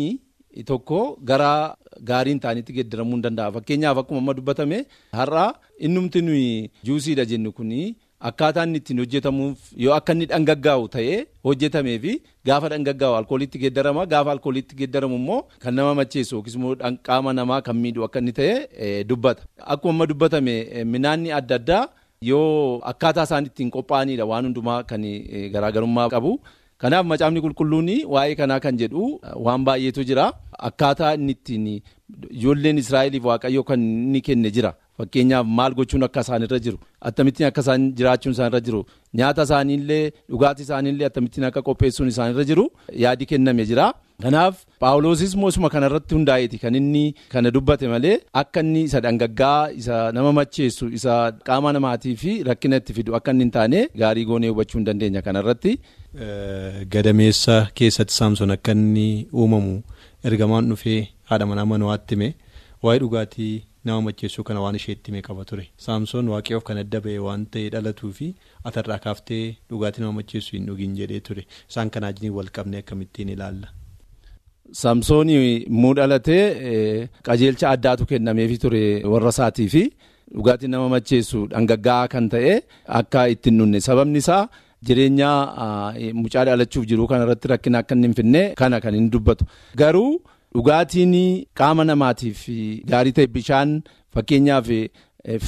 tokko 0.66 1.18
gara 1.24 1.74
gaariin 2.10 2.40
ta'anitti 2.40 2.72
geeddaramuu 2.78 3.16
hin 3.18 3.22
danda'a 3.26 3.52
fakkeenyaaf 3.56 3.98
akkuma 4.04 4.20
amma 4.22 4.34
dubbatame 4.38 4.84
har'a 5.12 5.46
innumti 5.78 6.22
nuyi 6.22 6.70
juusiidha 6.86 7.24
jennu 7.32 7.52
kuni. 7.52 7.96
Akkaataa 8.20 8.64
inni 8.66 8.78
ittiin 8.80 8.98
hojjetamuuf 8.98 9.58
yoo 9.82 9.92
akka 9.94 10.12
inni 10.14 10.26
dhangaggaa'u 10.30 10.88
ta'ee 10.94 11.18
hojjetamee 11.48 11.98
fi 12.04 12.12
gaafa 12.48 12.68
dhangaggaa'u 12.72 13.14
alkooliitti 13.20 13.58
geeddarama 13.62 14.06
gaafa 14.12 14.32
alkooliitti 14.34 14.74
geeddaramu 14.80 15.16
immoo 15.20 15.40
kan 15.64 15.74
nama 15.78 15.94
macheessu 16.00 16.34
yookiis 16.36 16.56
immoo 16.58 16.74
qaama 17.08 17.32
namaa 17.38 17.60
kan 17.68 17.76
miidhu 17.82 18.04
akka 18.06 18.18
inni 18.22 18.32
ta'e 18.40 19.04
dubbata. 19.10 19.42
Akkuma 19.74 20.06
dubbatame 20.10 20.54
midhaanni 20.94 21.30
adda 21.38 21.54
addaa 21.60 21.84
yoo 22.30 22.80
akkaataa 22.92 23.24
isaan 23.30 23.46
ittiin 23.50 23.70
qophaa'anidha 23.76 24.24
waan 24.32 24.44
hundumaa 24.50 24.82
kan 24.90 25.02
garaagarummaa 25.54 26.08
qabu. 26.16 26.32
Kanaaf 26.82 27.06
macaafni 27.12 27.40
qulqulluun 27.46 27.88
waa'ee 28.16 28.34
kanaa 28.42 28.58
kan 28.66 28.76
jedhu 28.82 29.20
waan 29.46 29.62
baay'eetu 29.70 30.02
jira. 30.10 30.26
Akkaataa 30.70 31.14
inni 31.14 31.32
ittiin 31.38 31.66
ijoolleen 32.30 32.78
Israa'eliif 32.82 33.24
waaqayyo 33.30 33.62
kan 33.70 33.80
inni 33.80 34.20
kenne 34.26 34.50
jira. 34.58 34.74
Fakkeenyaaf 34.98 35.46
maal 35.58 35.74
gochuun 35.78 36.02
akka 36.06 36.20
isaanirra 36.26 36.58
jiru? 36.66 36.78
Akkamittiin 37.10 37.46
akka 37.48 37.60
isaan 37.64 37.82
jiraachuun 37.98 38.32
isaanirra 38.36 38.60
jiru? 38.68 38.80
Nyaata 39.18 39.42
isaaniillee 39.48 40.04
dhugaatii 40.30 40.64
isaaniillee 40.68 41.06
akkamittiin 41.10 41.44
akka 41.48 41.62
qopheessuun 41.68 42.08
isaanirra 42.12 42.44
jiru? 42.50 42.64
Yaadi 43.04 43.26
kenname 43.32 43.64
jira. 43.70 43.86
Kanaaf 44.22 44.56
paawuloosis 44.82 45.36
moosuma 45.42 45.68
kanarratti 45.74 46.14
hundaa'eeti. 46.16 46.58
Kan 46.62 46.74
inni 46.80 47.04
kana 47.34 47.50
dubbate 47.56 47.86
malee 47.92 48.16
akka 48.42 48.60
inni 48.66 48.82
isa 48.88 49.00
dhangaggaa'aa 49.04 49.70
isa 49.80 50.00
nama 50.16 50.32
macheessu 50.40 50.88
isa 50.98 51.14
qaama 51.50 51.72
namaatii 51.76 52.16
fi 52.22 52.32
rakkina 52.50 52.76
itti 52.82 52.92
fidu 52.98 53.14
akka 53.18 53.30
inni 53.36 53.44
hin 53.46 53.52
taane 53.58 53.80
gaarii 54.02 54.24
goonee 54.32 54.50
hubachuu 54.54 54.78
hin 54.80 54.86
dandeenya 54.90 55.22
kanarratti. 55.28 55.78
Gadameessa 56.94 57.56
keessatti 57.78 58.14
saamson 58.18 58.50
akka 58.56 58.72
inni 58.78 59.08
uumamu 59.32 59.82
ergamaan 60.30 60.68
dhufee 60.74 61.00
haadha 61.30 61.46
manaa 61.52 61.66
manoaatti 61.72 62.14
hime. 62.14 62.34
Waa'ee 62.82 62.98
dhugaatii 63.04 63.54
nama 63.84 64.00
macheessuu 64.08 64.44
kana 64.48 64.60
waan 64.64 64.76
isheetti 64.80 65.10
himee 65.10 65.22
qaba 65.28 65.44
ture. 65.50 65.64
Saamsoon 65.86 66.28
waaqayyoof 66.34 66.64
kan 66.68 66.78
adda 66.84 67.00
ba'e 67.06 67.18
waan 67.26 67.46
ta'e 67.56 67.68
dhalatuu 67.74 68.12
fi 68.18 68.28
atarraa 68.70 68.98
kaaftee 69.06 69.44
dhugaatii 69.70 70.02
nama 70.04 70.12
macheessuu 70.20 70.56
hin 70.58 70.66
dhugin 70.68 70.94
jedhee 71.00 71.20
ture. 71.28 71.42
Isaan 71.70 71.90
kanaa 71.96 72.10
wajjin 72.12 72.32
wal 72.38 72.50
qabnee 72.58 72.80
akkamittiin 72.84 73.28
ilaalla. 73.36 73.68
Saamsoon 74.82 75.28
muu 75.80 75.94
dhalatee 75.98 77.08
qajeelcha 77.26 77.70
addaatu 77.74 78.06
kennameefi 78.12 78.58
ture 78.64 78.82
warra 79.12 79.30
isaatii 79.34 79.68
fi 79.74 79.82
dhugaatii 80.34 80.68
nama 80.74 80.88
macheessu 80.94 81.46
dhangaggaa'aa 81.52 82.08
kan 82.14 82.28
ta'e 82.34 82.54
akka 83.00 83.26
ittiin 83.34 83.56
nunne. 83.58 83.80
Sababni 83.88 84.18
isaa 84.24 84.42
jireenya 84.88 85.30
mucaa 86.22 86.44
dhalachuuf 86.48 86.84
jiru 86.90 87.06
kanarratti 87.12 87.48
rakkina 87.52 87.78
akka 87.84 87.94
hin 88.02 88.14
finne 88.18 88.42
kana 88.60 88.80
kan 88.84 88.94
hin 88.98 89.08
dubbatu. 89.14 89.44
Garuu 89.80 90.20
dhugaatiin 90.54 91.14
qaama 91.60 91.84
namaatiif 91.90 92.40
gaarii 92.92 93.12
ta'e 93.18 93.26
bishaan 93.36 93.74
fakkeenyaaf 94.14 94.68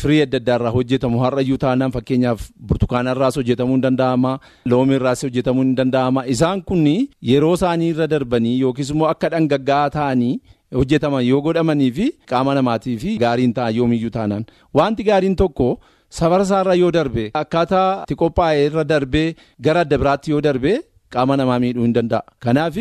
firii 0.00 0.20
adda 0.26 0.38
addaa 0.40 0.56
irraa 0.58 0.72
hojjetamu 0.76 1.18
har'ayyuu 1.24 1.58
taanaan 1.64 1.92
fakkeenyaaf 1.96 2.40
burtukaana 2.70 3.14
irraas 3.16 3.36
hojjetamuu 3.40 3.76
hin 3.78 3.84
danda'ama 3.86 4.32
loomii 4.72 4.96
irraas 5.00 5.22
hojjetamuu 5.26 5.64
hin 5.66 5.74
danda'ama 5.80 6.24
isaan 6.34 6.62
kun 6.70 6.84
yeroo 7.30 7.54
isaanii 7.60 7.88
irra 7.94 8.06
darbanii 8.14 8.56
yookiis 8.64 8.90
immoo 8.96 9.08
akka 9.12 9.28
dhangaggaa'aa 9.36 9.90
ta'anii 9.98 10.34
hojjetaman 10.80 11.24
yoo 11.30 11.40
godhamanii 11.48 11.90
fi 12.00 12.06
qaama 12.34 12.54
namaatii 12.60 12.96
fi 13.04 13.16
gaariin 13.24 13.52
ta'an 13.60 13.74
yoomiyyuu 13.80 14.10
taanaan 14.18 14.44
wanti 14.80 15.02
gaariin 15.10 15.36
tokko 15.42 15.68
safara 16.18 16.44
isaarra 16.48 16.74
yoo 16.82 16.90
darbe 16.98 17.24
akkaataa 17.44 17.88
itti 18.02 18.14
qophaa'e 18.24 18.64
irra 18.70 18.84
darbee 18.94 19.28
gara 19.68 19.80
adda 19.86 19.98
biraatti 20.02 20.30
yoo 20.34 20.40
darbe 20.48 20.72
qaama 21.16 21.36
namaa 21.40 21.58
miidhuu 21.64 21.84
hin 21.88 21.94
danda'a 22.00 22.22
kanaaf. 22.46 22.76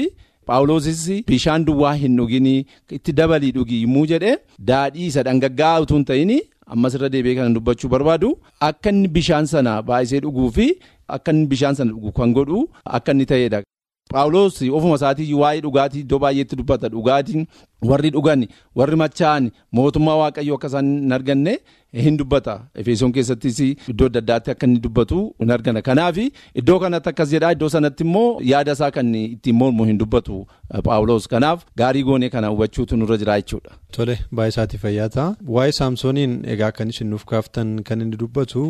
Paawuloosis 0.45 1.23
bishaan 1.27 1.65
duwwaa 1.65 1.93
hin 1.93 2.15
dhuginii 2.17 2.65
itti 2.97 3.13
dabalii 3.13 3.51
dhugii 3.57 3.81
yommuu 3.83 4.05
jedhee 4.11 4.37
daadhii 4.71 5.05
isa 5.11 5.23
dhangaggaa'aa 5.23 5.81
utuu 5.85 5.95
hin 5.97 6.05
ta'in 6.11 6.31
ammas 6.75 6.95
irra 6.99 7.09
deebi'ee 7.15 7.35
kan 7.39 7.53
dubbachuu 7.53 7.89
barbaadu 7.95 8.31
akka 8.69 8.89
inni 8.95 9.07
bishaan 9.17 9.45
sana 9.53 9.81
baay'isee 9.89 10.19
dhuguu 10.25 10.51
fi 10.57 10.67
akka 11.17 11.31
inni 11.35 11.47
bishaan 11.53 11.75
sana 11.75 11.91
dhugu 11.91 12.11
kan 12.21 12.33
godhu 12.33 12.63
akka 12.85 13.11
inni 13.11 13.25
ta'edha. 13.25 13.61
Paawuloos 14.13 14.61
ofuma 14.77 14.95
isaatii 14.95 15.33
waa'ee 15.41 15.61
dhugaatii 15.61 15.99
iddoo 16.05 16.19
baay'eetti 16.19 16.55
dubbata 16.59 16.89
dhugaatiin 16.89 17.45
warri 17.89 18.09
dhugan 18.15 18.47
warri 18.75 18.95
machaa'an 19.01 19.51
mootummaa 19.71 20.15
waaqayyoo 20.21 20.55
akka 20.57 20.67
isaan 20.71 20.87
hin 21.01 21.11
arganne 21.17 21.53
hin 21.93 22.17
dubbata. 22.17 22.55
Efesoon 22.75 23.11
keessattis 23.13 23.59
iddoo 23.59 24.05
adda 24.09 24.19
addaatti 24.23 24.51
akka 24.51 24.67
inni 24.67 24.79
dubbatu 24.79 25.19
hin 25.39 25.51
argana. 25.51 25.81
Kanaaf 25.81 26.17
iddoo 26.19 26.79
kanatti 26.79 27.09
akkas 27.09 27.29
jedhaa 27.33 27.51
iddoo 27.57 27.69
sanatti 27.75 28.03
immoo 28.07 28.39
yaada 28.51 28.71
isaa 28.77 28.91
kan 28.91 29.13
ittiin 29.15 29.55
mormu 29.61 29.85
hin 29.89 29.97
dubbatu 29.97 30.45
paawuloos 30.87 31.27
kanaaf 31.27 31.65
gaarii 31.81 32.03
goonee 32.09 32.29
kana 32.29 32.47
hubachuutu 32.53 32.97
nurra 32.97 33.17
jira 33.17 33.37
jechuudha. 33.41 33.71
Tole 33.91 34.19
baay'ee 34.31 34.49
isaatii 34.55 34.77
fayyaa 34.85 35.09
ta'a. 35.09 35.35
Waa'ee 35.57 35.71
saamsooniin 35.81 36.39
egaa 36.55 36.71
kan 36.71 36.89
isin 36.93 37.09
nuuf 37.09 37.25
kaaftan 37.25 37.71
kan 37.83 38.01
inni 38.01 38.17
dubbatu 38.23 38.65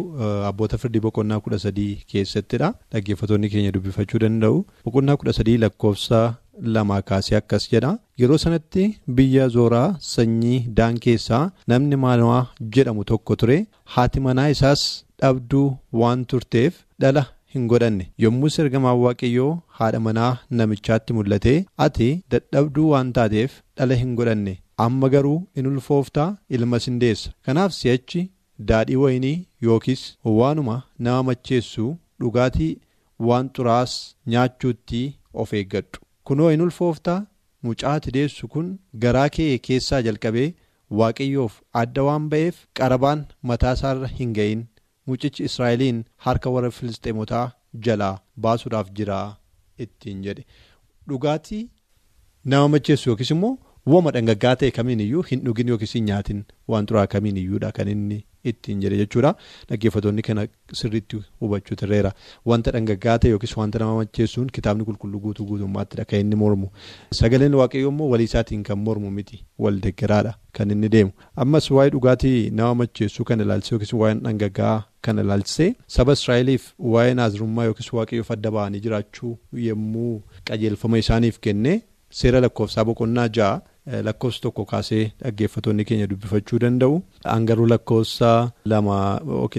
abboota 0.51 0.77
firdii 0.77 1.01
boqonnaa 1.07 1.39
kudha 1.47 1.59
sadii 1.65 1.91
keessattidha 2.13 2.73
dhaggeeffattoonni 2.91 3.49
keenya 3.55 3.71
dubbifachuu 3.77 4.19
danda'u. 4.25 4.65
Boqonnaa 4.85 5.17
kudha 5.17 5.33
sadii 5.39 5.57
lakkoofsa 5.65 6.21
lamaa 6.75 7.01
kaasee 7.09 7.35
akkas 7.41 7.65
jedha. 7.71 7.91
Yeroo 8.21 8.37
sanatti 8.43 8.85
biyya 9.17 9.47
zooraa 9.55 9.87
sanyii 10.11 10.59
daan 10.77 10.97
keessaa 11.05 11.43
namni 11.73 11.95
maano'aa 12.05 12.45
jedhamu 12.77 13.03
tokko 13.11 13.35
ture. 13.41 13.57
Haati 13.93 14.19
manaa 14.27 14.49
isaas 14.55 14.83
dhabduu 15.21 15.67
waan 16.01 16.25
turteef 16.31 16.73
dhala 17.01 17.23
hin 17.53 17.67
godhanne. 17.73 18.09
Yommus 18.23 18.59
ergamaan 18.63 18.97
waaqayyoo 19.03 19.51
haadha 19.77 19.99
manaa 20.07 20.31
namichaatti 20.57 21.13
mul'ate. 21.19 21.53
Ati 21.85 22.09
dadhabduu 22.31 22.89
waan 22.95 23.13
taateef 23.19 23.51
dhala 23.77 23.95
hin 24.01 24.15
godhanne. 24.19 24.57
Amma 24.85 25.09
garuu 25.13 25.39
in 25.55 25.67
ulfooftaa 25.71 26.27
ilma 26.57 26.79
sin 26.83 26.99
deessa. 27.03 27.31
Kanaaf 27.45 27.71
si'achi 27.79 28.21
daadhii 28.69 28.95
wayinii 29.03 29.37
yookiis 29.67 30.03
waanuma 30.37 30.75
nama 31.07 31.23
macheessu 31.29 31.87
dhugaatii 32.21 32.71
waan 33.27 33.49
xuraas 33.55 33.93
nyaachuutti 34.33 35.01
of 35.41 35.53
eeggadhu. 35.59 35.99
Kunoo 36.29 36.49
in 36.55 36.61
ulfooftaa? 36.65 37.19
Mucaa 37.67 37.99
deessu 38.15 38.47
kun 38.55 38.67
garaa 39.05 39.29
kee 39.37 39.57
keessaa 39.67 40.01
jalqabee 40.07 40.47
waaqayyoof 40.99 41.55
adda 41.81 42.03
waan 42.07 42.27
ba'eef 42.33 42.59
qarabaan 42.79 43.23
mataa 43.51 43.73
isaarra 43.77 44.07
hin 44.19 44.33
ga'in. 44.37 44.61
Mucichi 45.07 45.43
israa'eliin 45.49 46.03
harka 46.27 46.49
warra 46.55 46.71
filisxeemotaa 46.77 47.45
jalaa 47.87 48.13
baasuudhaaf 48.45 48.91
jira 48.99 49.17
ittiin 49.85 50.21
jedhe. 50.27 50.45
Dhugaatii 51.09 51.63
nama 52.53 52.67
macheessu 52.75 53.09
yookiis 53.09 53.31
immoo 53.35 53.53
wooma 53.93 54.11
dhangaggaa 54.17 54.55
ta'e 54.63 54.71
kamiin 54.79 54.99
iyyuu 55.05 55.23
hin 55.31 55.43
dhugin 55.45 55.67
yookiis 55.73 55.93
hin 55.99 56.05
nyaatin. 56.11 56.43
Waan 56.67 56.85
xuraa 56.91 57.07
kamiin 57.15 57.37
iyyuudha 57.43 57.71
kan 57.79 57.87
inni 57.95 58.19
ittiin 58.43 58.81
jedhe 58.81 58.97
jechuudha. 58.97 59.35
Dhaggeeffattoonni 59.69 60.21
kana 60.21 60.47
sirriitti 60.73 61.17
hubachuu 61.41 61.75
tirreera 61.75 62.11
wanta 62.45 62.71
dhangaggaa 62.71 63.17
ta'e 63.19 63.31
yookiis 63.31 63.57
wanta 63.57 63.79
nama 63.79 63.95
macheessuun 64.01 64.49
kitaabni 64.57 64.83
qulqulluu 64.89 65.19
guutuu 65.25 65.45
guutummaattidha 65.45 66.05
kan 66.05 66.19
inni 66.19 66.35
mormu. 66.35 66.69
Sagaleen 67.21 67.53
waaqayyoo 67.61 67.91
immoo 67.91 68.09
walii 68.09 68.23
isaatiin 68.31 68.63
kan 68.63 68.77
mormu 68.77 69.11
miti. 69.11 69.43
Wal 69.59 69.79
deggaraadha. 69.81 70.33
Kan 70.53 70.71
inni 70.71 70.89
deemu. 70.89 71.11
Ammas 71.35 71.71
waa'ee 71.71 71.89
dhugaatii 71.95 72.49
nama 72.51 72.75
macheessuu 72.75 73.23
kan 73.25 73.39
ilaalchisee 73.41 73.75
yookiis 73.75 73.93
waa'een 73.93 74.19
dhangaggaa 74.23 74.83
kan 75.01 75.19
ilaalchisee 75.19 75.73
saba 75.87 76.13
israa'eliif 76.17 76.63
waa'ee 76.79 77.13
naazirummaa 77.13 77.65
yookiis 77.69 77.93
waaqayyoof 77.93 78.31
adda 78.31 78.51
ba'anii 78.51 78.79
jiraachuu 78.85 79.37
yommuu 79.67 80.21
qajeelfama 80.49 80.97
isaaniif 81.03 81.39
kenne 81.39 81.81
seera 82.21 82.39
lakkoofsaa 82.45 82.85
boqonnaa 82.85 83.27
ja'a. 83.39 83.61
Lakkoofsa 84.07 84.41
tokko 84.45 84.65
kaasee 84.71 85.03
dhaggeeffattoonni 85.23 85.85
keenya 85.89 86.07
dubbifachuu 86.11 86.59
danda'u. 86.65 87.01
Hangaruu 87.33 87.67
lakkoofsa 87.73 88.29
lama 88.73 88.97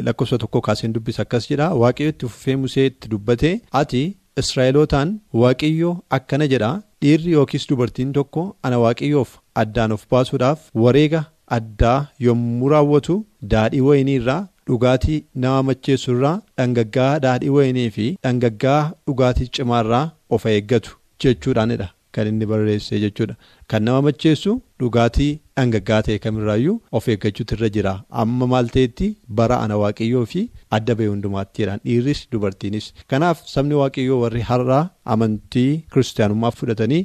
lakkoofsa 0.08 0.38
tokko 0.44 0.60
kaaseen 0.68 0.92
dubbisa 0.96 1.22
akkas 1.26 1.48
jedha. 1.50 1.70
Waaqayyo 1.82 2.10
itti 2.14 2.26
fufee 2.34 2.56
musee 2.62 2.86
itti 2.92 3.08
dubbate 3.14 3.50
ati 3.82 4.02
israa'elootaan 4.42 5.18
waaqayyo 5.42 5.90
akkana 6.18 6.46
jedha. 6.54 6.70
Dhiirri 7.02 7.32
yookiis 7.36 7.66
dubartiin 7.68 8.12
tokko 8.16 8.42
ana 8.68 8.78
waaqayyoof 8.84 9.30
addaan 9.62 9.92
of 9.96 10.02
baasuudhaaf 10.14 10.66
wareega 10.84 11.20
addaa 11.56 11.98
yommuu 12.26 12.68
raawwatu 12.72 13.14
daadhii 13.52 13.80
wayinii 13.86 14.16
irraa 14.20 14.42
dhugaatii 14.70 15.16
nama 15.44 15.62
macheessu 15.68 16.12
irraa 16.16 16.34
dhangaggaa 16.60 17.12
daadhii 17.26 17.48
wayinii 17.56 17.86
fi 17.96 18.06
dhangaggaa 18.26 18.82
dhugaatii 19.06 19.46
cimaarraa 19.58 20.04
of 20.36 20.46
eeggatu 20.52 20.96
jechuudhaanidha. 21.24 21.88
Kan 22.12 22.26
inni 22.30 22.46
barreesse 22.50 22.98
jechuudha. 23.04 23.36
Kan 23.70 23.82
nama 23.86 24.02
macheessu 24.06 24.52
dhugaatii 24.80 25.30
dhangaggaa 25.56 26.00
ta'e 26.06 26.18
kamirraayyuu 26.24 26.80
of 26.98 27.08
eeggachuutu 27.12 27.54
irra 27.58 27.68
jira. 27.76 27.92
Amma 28.22 28.46
maal 28.52 28.68
ta'etti 28.76 29.08
bara 29.40 29.58
ana 29.64 29.76
waaqayyoo 29.82 30.24
fi 30.32 30.42
adda 30.78 30.94
ba'e 31.00 31.06
hundumaatti 31.12 31.62
jedhaan 31.62 31.80
dhiirris 31.84 32.22
dubartiinis. 32.32 32.88
Kanaaf 33.10 33.44
sabni 33.54 33.74
waaqayyoo 33.82 34.20
warri 34.24 34.42
har'aa 34.50 34.82
amantii 35.16 35.70
kiristaanummaa 35.92 36.50
fudhatanii 36.60 37.02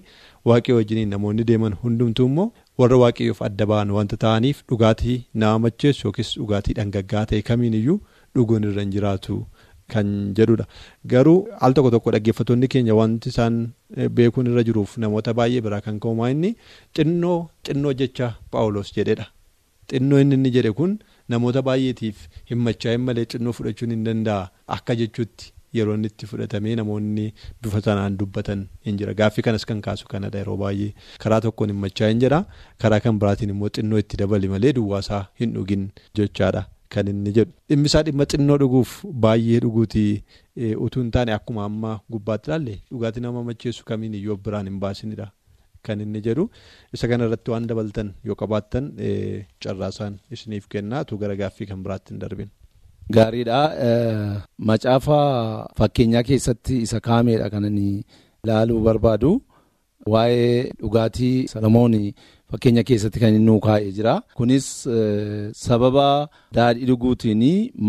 waaqayyoo 0.52 0.80
wajjiniin 0.82 1.10
namoonni 1.15 1.44
deeman 1.52 1.78
hundumtuu 1.84 2.28
immoo 2.32 2.48
warra 2.84 2.98
waaqayyoof 3.04 3.41
adda 3.50 3.65
ba'an 3.74 3.91
wanta 4.00 4.18
ta'aniif 4.26 4.63
dhugaatii 4.72 5.18
nama 5.44 5.60
macheessu 5.68 6.08
yookiis 6.08 6.34
dhugaatii 6.39 6.74
dhangaggaa 6.82 7.26
ta'e 7.34 7.41
kamiiniyyuu 7.52 8.00
dhuguun 8.36 8.63
irra 8.70 8.82
hin 8.84 8.91
jiraatu. 8.98 9.38
Kan 9.93 10.08
jedhudha 10.38 10.65
garuu 11.13 11.38
al 11.65 11.74
tokko 11.78 11.91
tokko 11.95 12.12
dhaggeeffattoonni 12.15 12.67
keenya 12.76 12.95
wanti 13.00 13.30
isaan 13.34 13.58
beekuun 14.19 14.48
irra 14.52 14.63
jiruuf 14.69 14.98
namoota 15.04 15.34
baay'ee 15.39 15.62
biraa 15.65 15.82
kan 15.88 16.00
ka'umaa 16.06 16.30
inni? 16.36 16.56
Xinnoo 16.98 17.38
xinnoo 17.67 17.93
jecha 18.00 18.32
paawulos 18.56 18.89
jedhedha. 18.98 19.28
Xinnoo 19.91 20.19
inni 20.24 20.36
inni 20.39 20.52
jedhe 20.58 20.71
kun 20.80 20.98
namoota 21.36 21.62
baay'eetiif 21.69 22.26
hin 22.52 22.58
machaa'in 22.69 23.02
malee 23.10 23.26
xinnoo 23.36 23.54
fudhachuun 23.60 23.93
hin 23.98 24.04
danda'a. 24.10 24.50
Akka 24.78 24.95
jechuutti 25.04 25.52
yeroo 25.78 25.95
inni 26.00 26.08
itti 26.13 26.26
fudhatamee 26.34 26.76
namoonni 26.82 27.26
bifa 27.62 27.82
sanaan 27.88 28.17
dubbatan 28.19 28.67
hin 28.89 28.98
jira. 29.02 29.13
Gaaffii 29.21 29.43
kanas 29.48 29.65
kan 29.71 29.82
kaasu 29.88 30.08
kanadha 30.13 30.41
yeroo 30.43 30.58
baay'ee 30.65 30.93
karaa 31.26 31.41
tokkoon 31.45 31.69
hin 31.76 31.82
machaa'in 31.88 32.19
jedha 32.26 32.41
karaa 32.86 33.00
kan 33.08 33.19
biraatiin 33.24 33.54
immoo 33.58 33.69
xinnoo 33.80 34.00
itti 34.06 34.17
dabali 34.24 34.48
malee 34.56 34.74
duwwaasaa 34.80 35.26
hin 35.41 35.54
dhugin 35.60 35.91
jechaadha. 36.19 36.65
Kan 36.93 37.08
inni 37.12 37.32
jedhu 37.38 37.52
dhimmisaa 37.69 38.04
dhimma 38.08 38.26
xinnoo 38.32 38.58
dhuguuf 38.62 38.91
baay'ee 39.24 39.60
dhuguutii 39.63 40.12
utuu 40.88 41.02
hin 41.04 41.12
taane 41.15 41.32
akkuma 41.38 41.63
amma 41.69 41.93
gubbaatti 42.15 42.50
ilaalle 42.52 42.76
dhugaatii 42.91 43.24
nama 43.26 43.43
macheessu 43.48 43.86
kamiin 43.89 44.13
iyyuu 44.19 44.38
biraan 44.48 44.67
hin 44.71 44.78
baasinidha. 44.84 45.28
Kan 45.86 46.02
inni 46.06 46.21
jedhu 46.28 46.45
isa 46.98 47.08
kanarratti 47.12 47.52
waan 47.54 47.65
dabaltan 47.71 48.13
yoo 48.30 48.36
qabaattan 48.43 48.91
carraasaan 49.65 50.19
isiniif 50.38 50.67
kennaatu 50.76 51.17
gara 51.24 51.36
gaaffii 51.41 51.67
kan 51.71 51.84
biraatti 51.88 52.13
hin 52.13 52.21
darbin. 52.26 52.50
Gaariidha. 53.15 53.60
Macaafa 54.69 55.17
fakkeenyaa 55.78 56.24
keessatti 56.30 56.82
isa 56.86 57.00
kaameedha 57.10 57.50
kan 57.56 57.65
inni 57.71 57.89
ilaaluu 58.45 58.80
barbaadu. 58.88 59.34
Waa'ee 60.13 60.70
dhugaatii 60.82 61.48
Salamoon 61.50 61.94
fakkeenya 62.52 62.84
keessatti 62.89 63.20
kan 63.20 63.34
inni 63.38 63.54
kaa'ee 63.65 63.91
jira. 63.98 64.12
Kunis 64.38 64.68
sababa 65.62 66.30
daadhii 66.54 66.86
dhuguutiin 66.89 67.41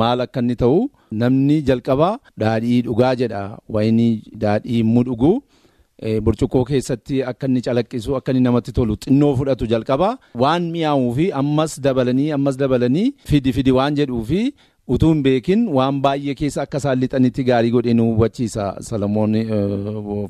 maal 0.02 0.20
akka 0.24 0.40
inni 0.40 0.56
ta'u 0.62 0.78
namni 1.22 1.58
jalqabaa 1.68 2.16
daadhii 2.44 2.80
dhugaa 2.86 3.14
jedha. 3.22 3.42
Wayinii 3.68 4.22
daadhii 4.44 4.78
immoo 4.84 5.02
dhugu 5.08 5.32
burcuqqoo 6.24 6.64
keessatti 6.70 7.20
akka 7.32 7.46
inni 7.50 7.60
calaqqisu 7.66 8.16
akka 8.20 8.32
inni 8.32 8.44
namatti 8.48 8.72
tolu 8.78 8.96
xinnoo 9.04 9.34
fudhatu 9.36 9.68
jalqaba 9.74 10.08
waan 10.44 10.70
mi'aawuu 10.72 11.12
fi 11.18 11.26
ammas 11.42 11.76
dabalanii 11.88 12.30
ammas 12.38 12.56
dabalanii 12.62 13.12
fidi 13.28 13.52
fidi 13.58 13.70
waan 13.78 13.94
jedhuu 14.00 14.24
fi 14.30 14.40
utuu 14.94 15.12
hin 15.12 15.22
beekin 15.22 15.62
waan 15.76 16.00
baay'ee 16.04 16.34
keessa 16.40 16.62
akka 16.62 16.78
isaan 16.82 16.98
lixanitti 17.00 17.44
gaarii 17.48 17.70
godhee 17.76 17.94
nu 17.94 18.04
hubachiisa 18.12 18.66
Salamoon 18.88 19.34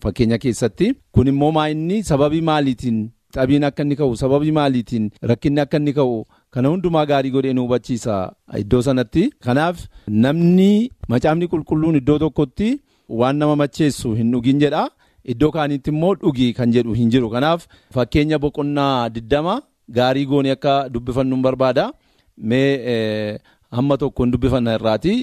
fakkeenya 0.03 0.39
keessatti. 0.39 0.95
Kun 1.13 1.27
immoo 1.33 1.53
maa 1.53 1.69
inni 1.75 2.03
sababii 2.11 2.41
maaliitiin 2.51 2.99
xabiin 3.35 3.65
akka 3.69 3.83
inni 3.85 3.97
ka'u 4.01 4.17
sababii 4.23 4.53
maaliitiin 4.59 5.11
rakkinni 5.31 5.61
akka 5.65 5.77
inni 5.83 5.93
ka'u 5.99 6.25
kana 6.51 6.69
hundumaa 6.75 7.07
gaarii 7.11 7.31
godhee 7.37 7.53
nu 7.53 7.63
hubachiisa? 7.67 8.33
Iddoo 8.63 8.83
sanatti. 8.83 9.31
Kanaaf 9.49 9.85
namni 10.09 10.91
macaafni 11.09 11.47
qulqulluun 11.55 11.97
iddoo 12.01 12.19
tokkotti 12.25 12.71
waan 13.09 13.37
nama 13.43 13.57
macheessu 13.63 14.15
hin 14.15 14.31
dhugin 14.33 14.61
jedha. 14.65 14.89
Iddoo 15.33 15.51
kaanitti 15.51 15.91
immoo 15.91 16.15
dhugi 16.15 16.53
kan 16.55 16.73
jedhu 16.73 16.93
hin 16.95 17.11
jiru. 17.11 17.31
Kanaaf 17.31 17.67
fakkeenya 17.95 18.39
boqonnaa 18.39 19.09
diddama 19.11 19.61
gaarii 20.01 20.27
goonee 20.33 20.51
akka 20.57 20.89
dubbifannu 20.89 21.37
barbaada. 21.49 21.91
Mee 22.39 23.39
hamma 23.71 23.97
tokkoon 23.97 24.31
dubbifanna 24.31 24.75
irraati. 24.79 25.15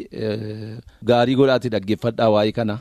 Gaarii 1.09 1.35
godhaati 1.35 1.69
dhaggeeffadhaa 1.75 2.29
waa'ee 2.35 2.51
kana. 2.51 2.79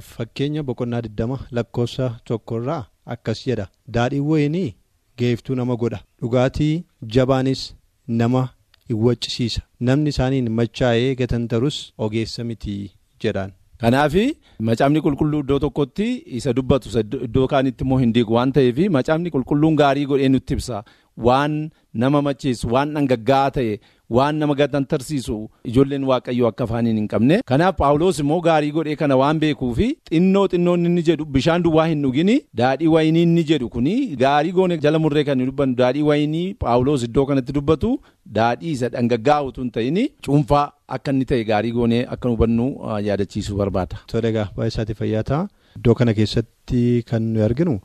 Fakkeenya 0.00 0.62
boqonnaa 0.62 1.02
diddama 1.06 1.38
lakkoofsa 1.50 2.10
tokkorraa 2.24 2.84
akkas 3.06 3.44
jedha. 3.46 3.68
Daadhiin 3.88 4.26
wayinii 4.30 4.74
geeftuu 5.18 5.54
nama 5.54 5.76
godha. 5.76 6.00
Dhugaatii 6.20 6.84
jabaanis 7.14 7.74
nama 8.08 8.48
iwwaccisiisa 8.90 9.62
namni 9.80 10.08
isaaniin 10.14 10.48
machaa'ee 10.60 11.14
gatantarus 11.14 11.92
ogeessa 11.98 12.44
miti 12.44 12.90
jedhaan. 13.22 13.52
Kanaaf 13.82 14.14
macaafni 14.60 15.00
qulqulluu 15.04 15.40
iddoo 15.42 15.58
tokkotti 15.58 16.06
isa 16.38 16.52
dubbatu 16.52 16.88
iddoo 17.26 17.46
kaanitti 17.52 17.84
immoo 17.84 17.98
hin 17.98 18.12
diigu 18.14 18.34
waan 18.36 18.52
ta'eef 18.52 18.78
macaafni 18.96 19.30
qulqulluun 19.34 19.76
gaarii 19.80 20.04
godhee 20.10 20.28
nutti 20.28 20.54
ibsa 20.58 20.84
waan 21.16 21.56
nama 22.04 22.22
macheessu 22.28 22.68
waan 22.74 22.94
dhangaggaa'aa 22.94 23.50
ta'e 23.56 23.74
waan 24.16 24.36
nama 24.42 24.54
gatantarsiisu 24.60 25.36
ijoolleen 25.70 26.04
waaqayyoo 26.10 26.48
akka 26.48 26.64
afaaniin 26.64 26.96
hin 27.00 27.08
qabne. 27.12 27.36
Kanaaf 27.50 27.76
Paawuloos 27.76 28.18
immoo 28.24 28.40
gaarii 28.46 28.70
godhee 28.76 28.96
kana 29.02 29.16
waan 29.20 29.38
beekuu 29.44 29.70
fi 29.78 29.86
xinnoo 30.10 30.42
xinnoon 30.54 30.86
inni 30.90 31.02
jedhu 31.08 31.24
bishaan 31.36 31.62
duwwaa 31.66 31.86
hin 31.92 32.02
dhugini 32.06 32.36
daadhii 32.60 32.86
wayinii 32.94 33.22
inni 33.28 33.44
jedhu 33.50 33.68
kuni 33.76 33.94
gaarii 34.24 34.52
goone 34.58 34.78
jala 34.86 34.98
murree 35.04 35.24
kan 35.28 35.44
dubbannu 35.46 35.74
daadhii 35.80 36.02
wayinii 36.10 36.44
Paawuloos 36.64 37.02
iddoo 37.08 37.26
kanatti 37.30 37.52
dubbatu 37.60 37.94
daadhii 38.40 38.70
isa 38.78 38.88
dhangaggaa'aa 38.96 39.42
utuu 39.52 39.62
hin 39.64 39.70
ta'in 39.78 39.98
cuunfaa 40.26 40.66
akka 40.98 41.10
inni 41.16 41.24
ta'e 41.32 41.44
gaarii 41.52 41.72
goonee 41.78 42.04
akka 42.16 42.28
hubannu 42.28 42.68
yaadachiisuu 43.08 43.56
barbaada. 43.56 43.96
Iddoo 45.78 45.94
kana 45.94 46.12
keessatti 46.14 46.80
kan 47.10 47.36
arginu 47.48 47.78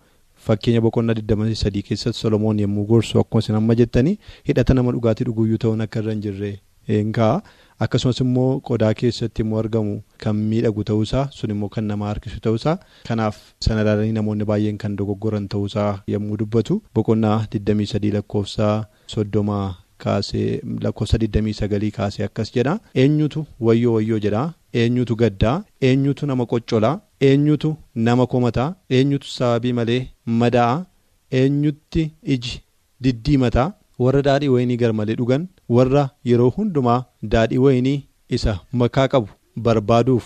fakkeenya 0.47 0.81
boqonnaa 0.86 1.13
23 1.19 1.81
keessatti 1.89 2.19
Solomoon 2.23 2.60
yommuu 2.65 2.86
gorsu 2.91 3.19
akkuma 3.21 3.39
isin 3.45 3.55
amma 3.60 3.75
jettanii 3.81 4.17
hidhata 4.49 4.73
nama 4.79 4.91
dhugaatii 4.97 5.25
dhuguyyuu 5.29 5.57
ta'uun 5.63 5.81
akka 5.86 5.99
irra 6.03 6.12
hin 6.15 6.21
jirre 6.25 6.51
hin 6.91 7.12
ka'a. 7.17 7.41
Akkasumas 7.86 8.19
immoo 8.23 8.60
qodaa 8.67 8.93
keessatti 8.99 9.41
immoo 9.45 9.57
argamu 9.62 9.95
kan 10.23 10.36
miidhagu 10.51 10.83
ta'uusaa 10.89 11.25
sun 11.39 11.49
immoo 11.55 11.69
kan 11.73 11.83
nama 11.91 12.07
harkisu 12.12 12.39
ta'uusaa. 12.45 12.77
Kanaaf 13.10 13.38
sana 13.65 13.81
ilaalanii 13.86 14.12
namoonni 14.19 14.45
baay'een 14.51 14.77
kan 14.83 14.95
dogoggoran 15.01 15.47
ta'uusaa 15.55 15.89
yommuu 16.13 16.38
dubbatu. 16.43 16.79
Boqonnaa 16.95 17.36
23 17.57 18.13
lakkoofsa 18.17 18.69
soddoma 19.15 19.60
kaasee 20.05 20.47
lakkoofsa 20.88 21.17
29 21.27 21.91
kaasee 21.99 22.25
akkas 22.29 22.53
jedha. 22.55 22.79
Eenyutu 23.03 23.45
wayyoo 23.69 23.93
wayyoo 23.97 24.19
jedha? 24.25 24.43
Eenyutu 24.73 25.15
gaddaa? 25.23 25.55
Eenyutu 25.91 26.25
nama 26.31 26.45
qoccolaa? 26.53 26.99
Eenyutu 27.29 27.75
nama 28.10 28.25
komataa? 28.33 28.69
Eenyutu 28.89 29.27
sababii 29.38 29.73
malee 29.81 30.01
madaa'a 30.41 30.85
eenyutti 31.41 32.03
iji 32.35 32.55
diddiimataa 33.03 33.67
warra 34.05 34.21
daadhii 34.27 34.47
wayinii 34.55 34.77
garmalee 34.83 35.15
dhugan 35.19 35.47
warra 35.75 36.03
yeroo 36.29 36.49
hundumaa 36.57 36.99
daadhii 37.33 37.57
wayinii 37.65 37.99
isa 38.37 38.59
makaa 38.81 39.07
qabu 39.13 39.29
barbaaduuf 39.65 40.25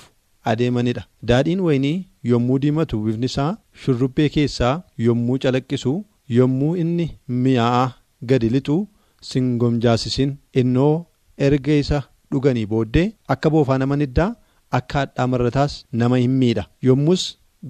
adeemanidha. 0.51 1.03
Daadhiin 1.29 1.59
wayinii 1.65 2.05
yommuu 2.31 2.59
diimatu 2.63 2.99
bifni 3.05 3.25
isaa 3.31 3.57
shurrubbee 3.83 4.29
keessaa 4.35 4.81
yommuu 5.07 5.37
calaqqisu 5.43 5.93
yommuu 6.37 6.75
inni 6.83 7.05
mi'aa 7.43 7.87
gadi 8.29 8.49
lixu 8.55 8.77
singomjaasisin 9.29 10.31
innoo 10.61 10.93
erga 11.47 11.73
isa 11.83 11.99
dhuganii 12.31 12.65
booddee 12.71 13.07
akka 13.33 13.49
boofaa 13.53 13.77
nama 13.81 13.95
niddaa 14.01 14.29
akka 14.79 14.99
hadhaa 14.99 15.27
marrataas 15.33 15.73
nama 16.01 16.17
hin 16.23 16.31
miidha. 16.41 16.63
Yommus 16.87 17.23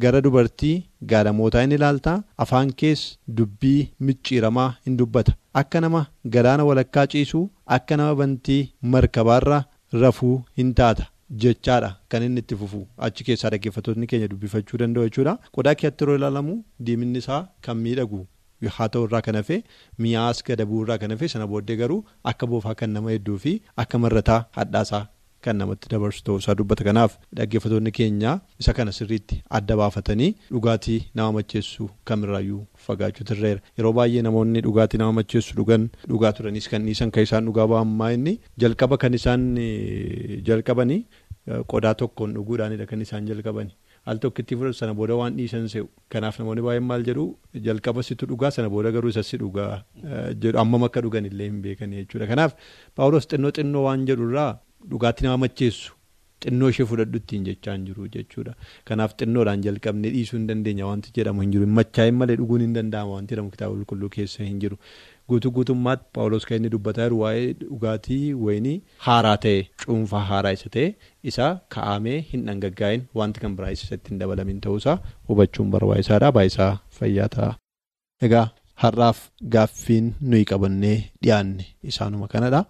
gara 0.03 0.21
dubartii 0.25 0.75
gaadhamootaa 1.11 1.63
in 1.67 1.71
ilaaltaa 1.77 2.17
afaan 2.45 2.73
kees 2.81 3.01
dubbii 3.37 3.89
micciiramaa 3.99 4.73
in 4.87 4.97
dubbata. 4.97 5.33
Akka 5.61 5.81
nama 5.81 6.01
galaana 6.35 6.65
walakkaa 6.69 7.07
ciisuu 7.13 7.45
akka 7.77 7.97
nama 8.01 8.15
bantii 8.21 8.61
markabaarra 8.95 9.63
rafuu 10.03 10.35
hin 10.57 10.73
taata 10.81 11.05
jechaadha. 11.43 11.89
Kan 12.09 12.23
inni 12.27 12.39
itti 12.45 12.55
fufu 12.61 12.83
achi 13.07 13.23
keessaa 13.29 13.49
dhaggeeffattoonni 13.53 14.07
keenya 14.13 14.27
dubbifachuu 14.33 14.77
danda'u 14.83 15.03
jechuudha. 15.09 15.37
Qodaa 15.55 15.75
keetti 15.81 16.03
yeroo 16.03 16.15
ilaalamu 16.21 16.55
diiminni 16.89 17.19
isaa 17.25 17.41
kan 17.67 17.77
miidhagu 17.85 18.27
haa 18.77 18.87
ta'u 18.93 19.05
irraa 19.07 19.21
kan 19.27 19.35
hafe 19.39 19.63
mi'aas 20.05 20.43
gadabuu 20.47 20.81
irraa 20.83 20.97
kan 21.03 21.11
hafe 21.15 21.27
sana 21.33 21.47
booddee 21.53 21.75
garuu 21.81 22.03
akka 22.31 22.47
boofaa 22.51 22.75
kan 22.81 22.89
nama 22.97 23.11
hedduu 23.13 23.37
fi 23.45 23.53
akka 23.83 23.97
marrataa 24.03 24.39
hadhaasaa 24.57 24.99
kan 25.47 25.57
namatti 25.61 25.89
dabarsu 25.93 26.23
ta'uu 26.27 26.39
isaa 26.43 26.55
dubbata 26.59 26.83
kanaaf 26.87 27.17
dhaggeeffattoonni 27.39 27.91
keenya 27.99 28.33
isa 28.63 28.73
kana 28.79 28.91
sirriitti 28.97 29.41
adda 29.59 29.77
baafatanii 29.81 30.29
dhugaatii 30.55 30.99
nama 31.19 31.31
macheessu 31.39 31.89
kamirraayyuu 32.11 32.61
fagaachuu 32.87 33.27
tirreera 33.31 33.61
yeroo 33.79 33.93
baay'ee 33.99 34.21
namoonni 34.29 34.61
dhugaatii 34.67 35.01
nama 35.03 35.13
macheessu 35.21 35.55
dhugan 35.61 35.89
dhugaa 36.13 36.31
turanis 36.39 36.69
kan 36.73 36.85
dhiisan 36.89 37.11
kan 37.17 37.23
isaan 37.29 37.45
dhugaa 37.51 37.67
ba'ammaa 37.73 38.11
inni 38.17 38.35
jalqaba 38.65 38.97
kan 39.05 39.13
isaan 39.21 39.47
jalqabanii 40.49 41.01
qodaa 41.73 41.93
tokkoon 42.01 42.33
dhuguudhaanidha 42.37 42.85
kan 42.91 43.01
isaan 43.07 43.27
jalqabanii. 43.31 43.75
al 44.11 44.17
tokkitti 44.21 44.55
fudhatu 44.57 44.77
sana 44.81 44.93
booda 44.99 45.15
waan 45.17 45.35
dhiisan 45.37 45.65
se'u. 45.73 45.85
Kanaaf 46.13 46.37
namoonni 46.39 46.61
baay'een 46.67 46.85
maal 46.91 47.03
jedhu? 47.09 47.25
Jalqaba 47.67 48.01
situ 48.07 48.25
dhugaa 48.31 48.49
sana 48.55 48.69
booda 48.75 48.91
garuu 48.95 49.09
isa 49.13 49.21
si 49.27 49.37
dhugaa 49.41 49.83
jedhu. 50.41 50.57
Ammam 50.63 50.83
akka 50.87 51.01
dhugan 51.05 51.25
illee 51.29 51.47
hin 51.51 51.59
beekani 51.65 51.99
jechuudha. 52.01 52.27
Kanaaf 52.31 52.55
paawulos 52.97 53.27
xinnoo 53.31 53.51
xinnoo 53.57 53.83
waan 53.87 54.05
jedhurraa 54.09 54.49
dhugaatii 54.89 55.25
nama 55.27 55.37
macheessu 55.45 55.93
xinnoo 56.43 56.69
ishee 56.73 56.85
fudhadhu 56.89 57.17
ittiin 57.21 57.43
jechaa 57.47 57.73
hin 57.75 57.83
jiru 57.87 58.07
jechuudha. 58.13 58.53
Kanaaf 58.89 59.11
xinnoodhaan 59.21 59.61
jalqabne 59.65 60.09
dhiisuu 60.13 60.37
hin 60.37 60.47
dandeenya 60.51 60.85
wanti 60.91 61.11
jedhamu 61.17 61.41
hin 61.45 61.51
jiru. 61.55 61.67
Machaa'in 61.79 62.15
malee 62.21 62.35
dhuguun 62.39 62.61
hin 62.65 62.73
danda'ama 62.77 63.11
wanti 63.17 63.33
jedhamu 63.35 63.51
kitaaba 63.55 63.75
qulqulluu 63.81 64.09
keessa 64.15 64.43
hin 64.47 64.59
jiru. 64.63 64.77
Guutuu 65.29 65.51
guutummaatti 65.57 66.05
paawulos 66.17 66.45
kan 66.49 66.57
inni 66.59 66.69
dubbataa 66.75 67.05
jiru 67.09 67.19
waa'ee 67.23 67.51
dhugaatii 67.59 68.33
wayinii 68.47 68.73
haaraa 69.09 69.35
ta'e 69.45 69.59
cuunfaa 69.85 70.23
haaraa 70.31 70.51
isa 70.57 70.69
ta'e 70.77 70.87
isa 71.33 71.51
ka'amee 71.75 72.17
hin 72.31 72.45
dhangaggaa'in 72.49 73.05
wanti 73.21 73.39
kan 73.45 73.55
biraa 73.59 73.71
isatti 73.77 74.09
hin 74.15 74.19
dabalamin 74.23 74.59
ta'uusaa 74.65 74.97
hubachuun 75.29 75.69
barbaachisaadha. 75.77 76.31
Baay'isaa 76.39 76.71
fayyaa 77.01 77.29
ta'a. 77.37 77.53
Har'aaf 78.81 79.17
gaaffiin 79.53 80.05
nuyi 80.29 80.45
qabannee 80.51 80.95
dhiyaanne 81.23 81.65
isaanuma 81.91 82.27
kanadha. 82.33 82.61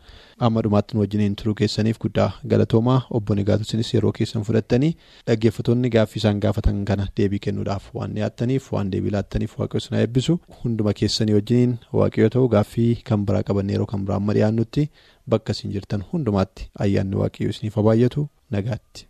Amma 0.46 0.62
dhumaatti 0.66 0.96
nu 0.98 1.02
wajjiniin 1.04 1.36
turuu 1.40 1.54
keessaniif 1.60 2.00
guddaa 2.04 2.32
galatoomaa 2.54 2.98
obbo 3.20 3.36
Nigaatusinis 3.40 3.94
yeroo 3.94 4.12
keessan 4.18 4.44
fudhattanii 4.48 4.90
dhaggeeffattoonni 5.28 5.92
gaaffii 5.96 6.20
isaan 6.22 6.42
gaafatan 6.46 6.82
kana 6.90 7.06
deebii 7.20 7.40
kennuudhaaf 7.46 7.88
waan 8.00 8.16
dhiyaattaniif 8.18 8.72
waan 8.74 8.92
deebii 8.96 9.14
laattaniif 9.18 9.54
waaqayyo 9.60 9.84
isin 9.86 10.00
eebbisu 10.02 10.36
hunduma 10.64 10.94
keessanii 11.04 11.38
wajjiniin 11.40 11.78
waaqayyo 12.02 12.30
ta'u 12.38 12.50
gaaffii 12.56 12.90
kan 13.12 13.26
biraa 13.30 13.44
qabannee 13.52 13.78
yeroo 13.78 13.88
kan 13.94 14.04
biraa 14.10 14.20
amma 14.24 14.34
dhiyaannutti 14.40 14.90
bakka 15.36 15.56
isin 15.58 15.72
jirtan 15.78 16.04
hundumaatti 16.12 16.68
ayyaanni 16.88 17.16
waaqayyo 17.24 17.50
isiniif 17.56 17.80
baay'atu 17.90 18.28
nagaatti. 18.58 19.08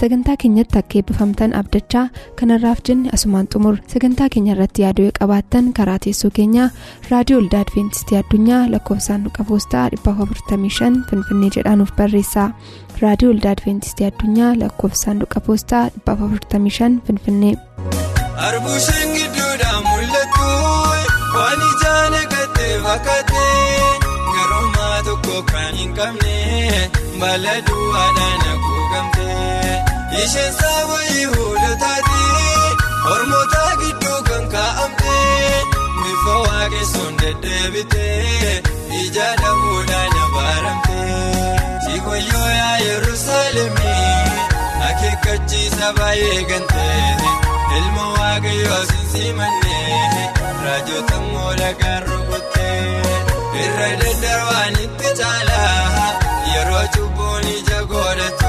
Sagantaa 0.00 0.36
keenyatti 0.42 0.78
akka 0.80 0.98
eebbifamtan 1.00 1.52
abdachaa 1.60 2.04
kanarraaf 2.40 2.80
jenne 2.88 3.10
asumaan 3.16 3.46
xumur. 3.52 3.76
Sagantaa 3.92 4.28
keenya 4.34 4.52
irratti 4.56 4.82
yaaduu 4.84 5.08
qabaattan 5.20 5.72
karaa 5.78 5.98
teessoo 6.06 6.30
keenyaa 6.38 6.68
raadiyoo 7.10 7.40
olda 7.42 7.60
adventistii 7.64 8.18
addunyaa 8.22 8.62
lakkoofsaanduqa 8.74 9.44
poostaa 9.50 9.84
455 9.96 11.02
finfinnee 11.10 11.50
jedhaanuf 11.56 11.92
barreessa. 12.00 12.44
Raadiyoo 13.02 13.32
olda 13.36 13.50
adventistii 13.56 14.06
addunyaa 14.10 14.52
lakkoofsaanduqa 14.64 15.40
poostaa 15.48 15.84
455 16.10 17.00
finfinnee. 17.06 17.54
Arbuushaan 18.48 19.08
gidduudhaan 19.18 19.82
mul'atu 19.90 20.48
waan 21.36 21.60
ijaan 21.70 22.16
isheen 30.24 30.52
saba 30.60 30.98
yihudotaati 31.14 32.22
hormoota 33.08 33.64
gidduu 33.82 34.20
kan 34.28 34.44
kaa'amte. 34.54 35.16
Bifa 36.02 36.34
waaqessuun 36.46 37.14
deddeebitee 37.22 38.62
ija 39.02 39.28
dhabuudhaan 39.42 40.14
abaaramtee 40.24 41.58
siikoyyoo 41.84 42.48
yaa 42.60 42.76
yerusaalemii 42.88 44.20
akeekkachiisa 44.88 45.92
baay'ee 45.98 46.42
gantee 46.50 47.16
ilma 47.78 48.04
waaqayyoo 48.18 48.82
sinsiimannee 48.90 50.30
raajota 50.64 51.20
moolagaan 51.32 52.02
rukuttee 52.08 52.82
irra 53.64 53.88
daddarbaan 54.02 54.76
itti 54.84 55.10
caalaa 55.20 56.08
yeroo 56.52 56.84
cubbuun 56.96 57.48
ija 57.56 57.80
godhatu 57.92 58.45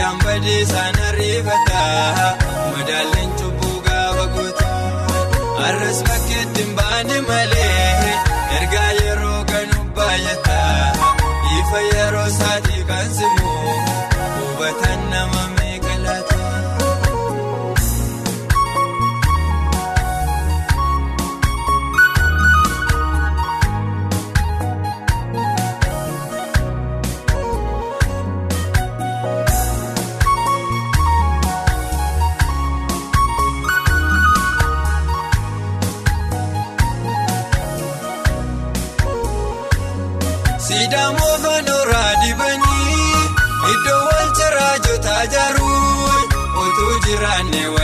guyyaan 0.00 0.18
badii 0.24 0.60
isaan 0.64 0.96
ariifataa 1.08 2.28
madaalleen 2.72 3.30
cubbuu 3.40 3.80
gaafa 3.86 4.24
guutu 4.34 4.68
arras 5.66 5.98
bakkeetti 6.08 6.62
hin 6.64 6.70
baane 6.78 7.18
malee 7.28 7.59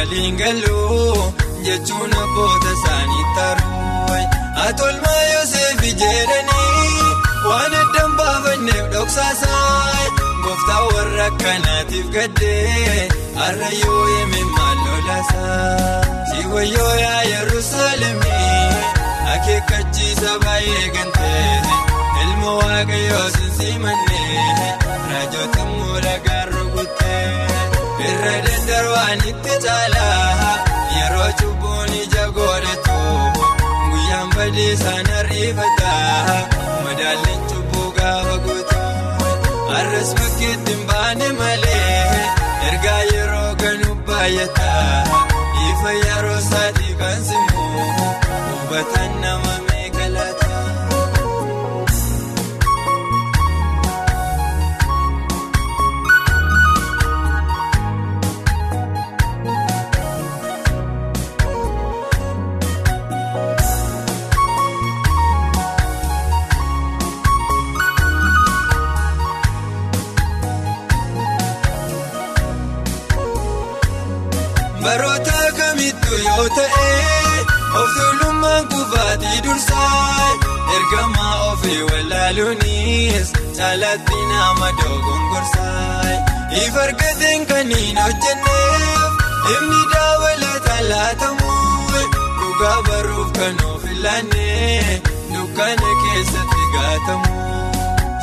waliin 0.06 0.36
galuu 0.36 1.32
jechuun 1.64 2.12
abboota 2.22 2.70
isaanii 2.72 3.24
taruu 3.36 4.16
atolmaa 4.66 5.22
Yoseefi 5.32 5.92
jedhanii 6.00 7.14
waan 7.48 7.74
addaan 7.80 8.12
baafanneef 8.18 8.86
dhoksaasaan 8.92 10.12
gooftaa 10.44 10.82
warra 10.94 11.24
akkanaatiif 11.26 12.06
gaddee 12.16 13.08
har'a 13.40 13.70
yoo 13.82 14.04
eeme 14.18 14.42
maal 14.56 14.78
lolaasaa 14.86 16.02
si 16.30 16.46
wayyoo 16.54 16.94
yaa 17.02 17.22
Yerusaalemii 17.22 18.70
akeekkachiisa 19.34 20.38
baay'ee 20.44 20.88
gantee. 20.88 21.60
ilma 22.22 22.50
waaqayyoo 22.60 23.28
sinsiimannee 23.30 24.78
raajota 25.10 25.64
moolagaan 25.64 26.48
rukuttee 26.52 26.55
irra 28.10 28.34
daddarbaan 28.46 29.20
itti 29.30 29.54
caalaa 29.64 30.52
yeroo 30.96 31.30
cubbuun 31.40 31.92
ija 32.02 32.24
godhatu 32.38 32.96
guyyaan 33.90 34.28
badii 34.36 34.70
isaan 34.76 35.08
ariifataa 35.20 36.36
madaalleen 36.84 37.42
cubbuu 37.52 37.88
gaafa 37.98 38.36
guutu 38.46 38.82
arras 39.78 40.10
bakkeetti 40.20 40.72
hin 40.76 40.82
baane 40.90 41.28
malee 41.40 42.28
ergaa 42.70 43.00
yeroo 43.14 43.50
kanu 43.64 43.90
baay'ataa 44.10 45.20
ifa 45.70 45.92
yeroo 46.04 46.38
isaatii 46.44 46.94
kan 47.02 47.18
simu 47.30 47.66
hubatan 48.50 49.15
yoo 76.36 76.48
ta'e 76.56 76.88
of 77.80 77.88
tuulummaan 77.96 78.64
kufaatii 78.72 79.38
dursaa 79.46 80.28
ergamaa 80.76 81.34
ofii 81.50 81.82
wallaaluunis 81.90 83.28
caalaatti 83.58 84.18
nama 84.32 84.68
dogongorsaa 84.80 86.14
if 86.62 86.76
argateen 86.84 87.46
kan 87.52 87.72
hin 87.78 87.98
hojjenneef 88.04 89.24
ifni 89.54 89.80
daawwalataa 89.94 90.80
laatamu 90.90 91.52
dhugaa 92.40 92.78
baruuf 92.88 93.32
kan 93.38 93.56
of 93.72 93.84
ilaanne 93.96 94.48
dukkana 95.34 95.90
keessatti 96.04 96.64
gaatamu 96.74 97.34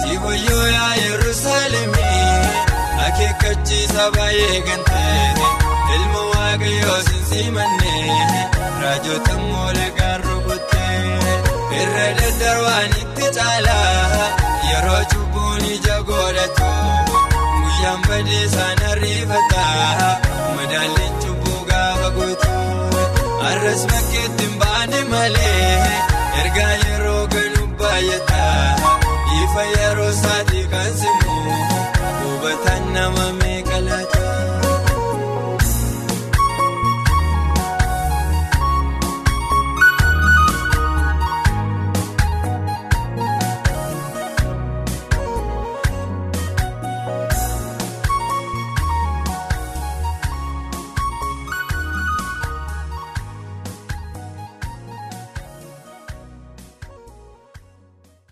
si 0.04 0.18
wayyoo 0.28 0.66
yaa 0.76 0.94
yerusaalemii 1.04 2.32
akeekkachiisa 3.08 4.12
baay'ee 4.18 4.62
gantee. 4.70 5.33
Sinsiimannee 7.34 8.50
raajota 8.82 9.34
moolagaan 9.38 10.24
rukuttee 10.24 11.20
irra 11.82 12.08
daddarbaan 12.20 12.92
itti 13.02 13.26
caalaa 13.38 14.28
yeroo 14.70 15.02
cubbuun 15.14 15.66
ija 15.74 15.98
godhatu 16.10 16.70
guyyaan 17.62 18.02
badii 18.08 18.44
isaan 18.46 18.84
ariifataa 18.92 20.10
madaalleen 20.56 21.14
cubbuu 21.26 21.66
gaafa 21.72 22.10
guutu 22.18 22.54
arras 23.52 23.86
bakkeetti 23.92 24.44
hin 24.50 24.60
baane 24.66 25.04
malee 25.14 26.02
ergaa 26.44 26.74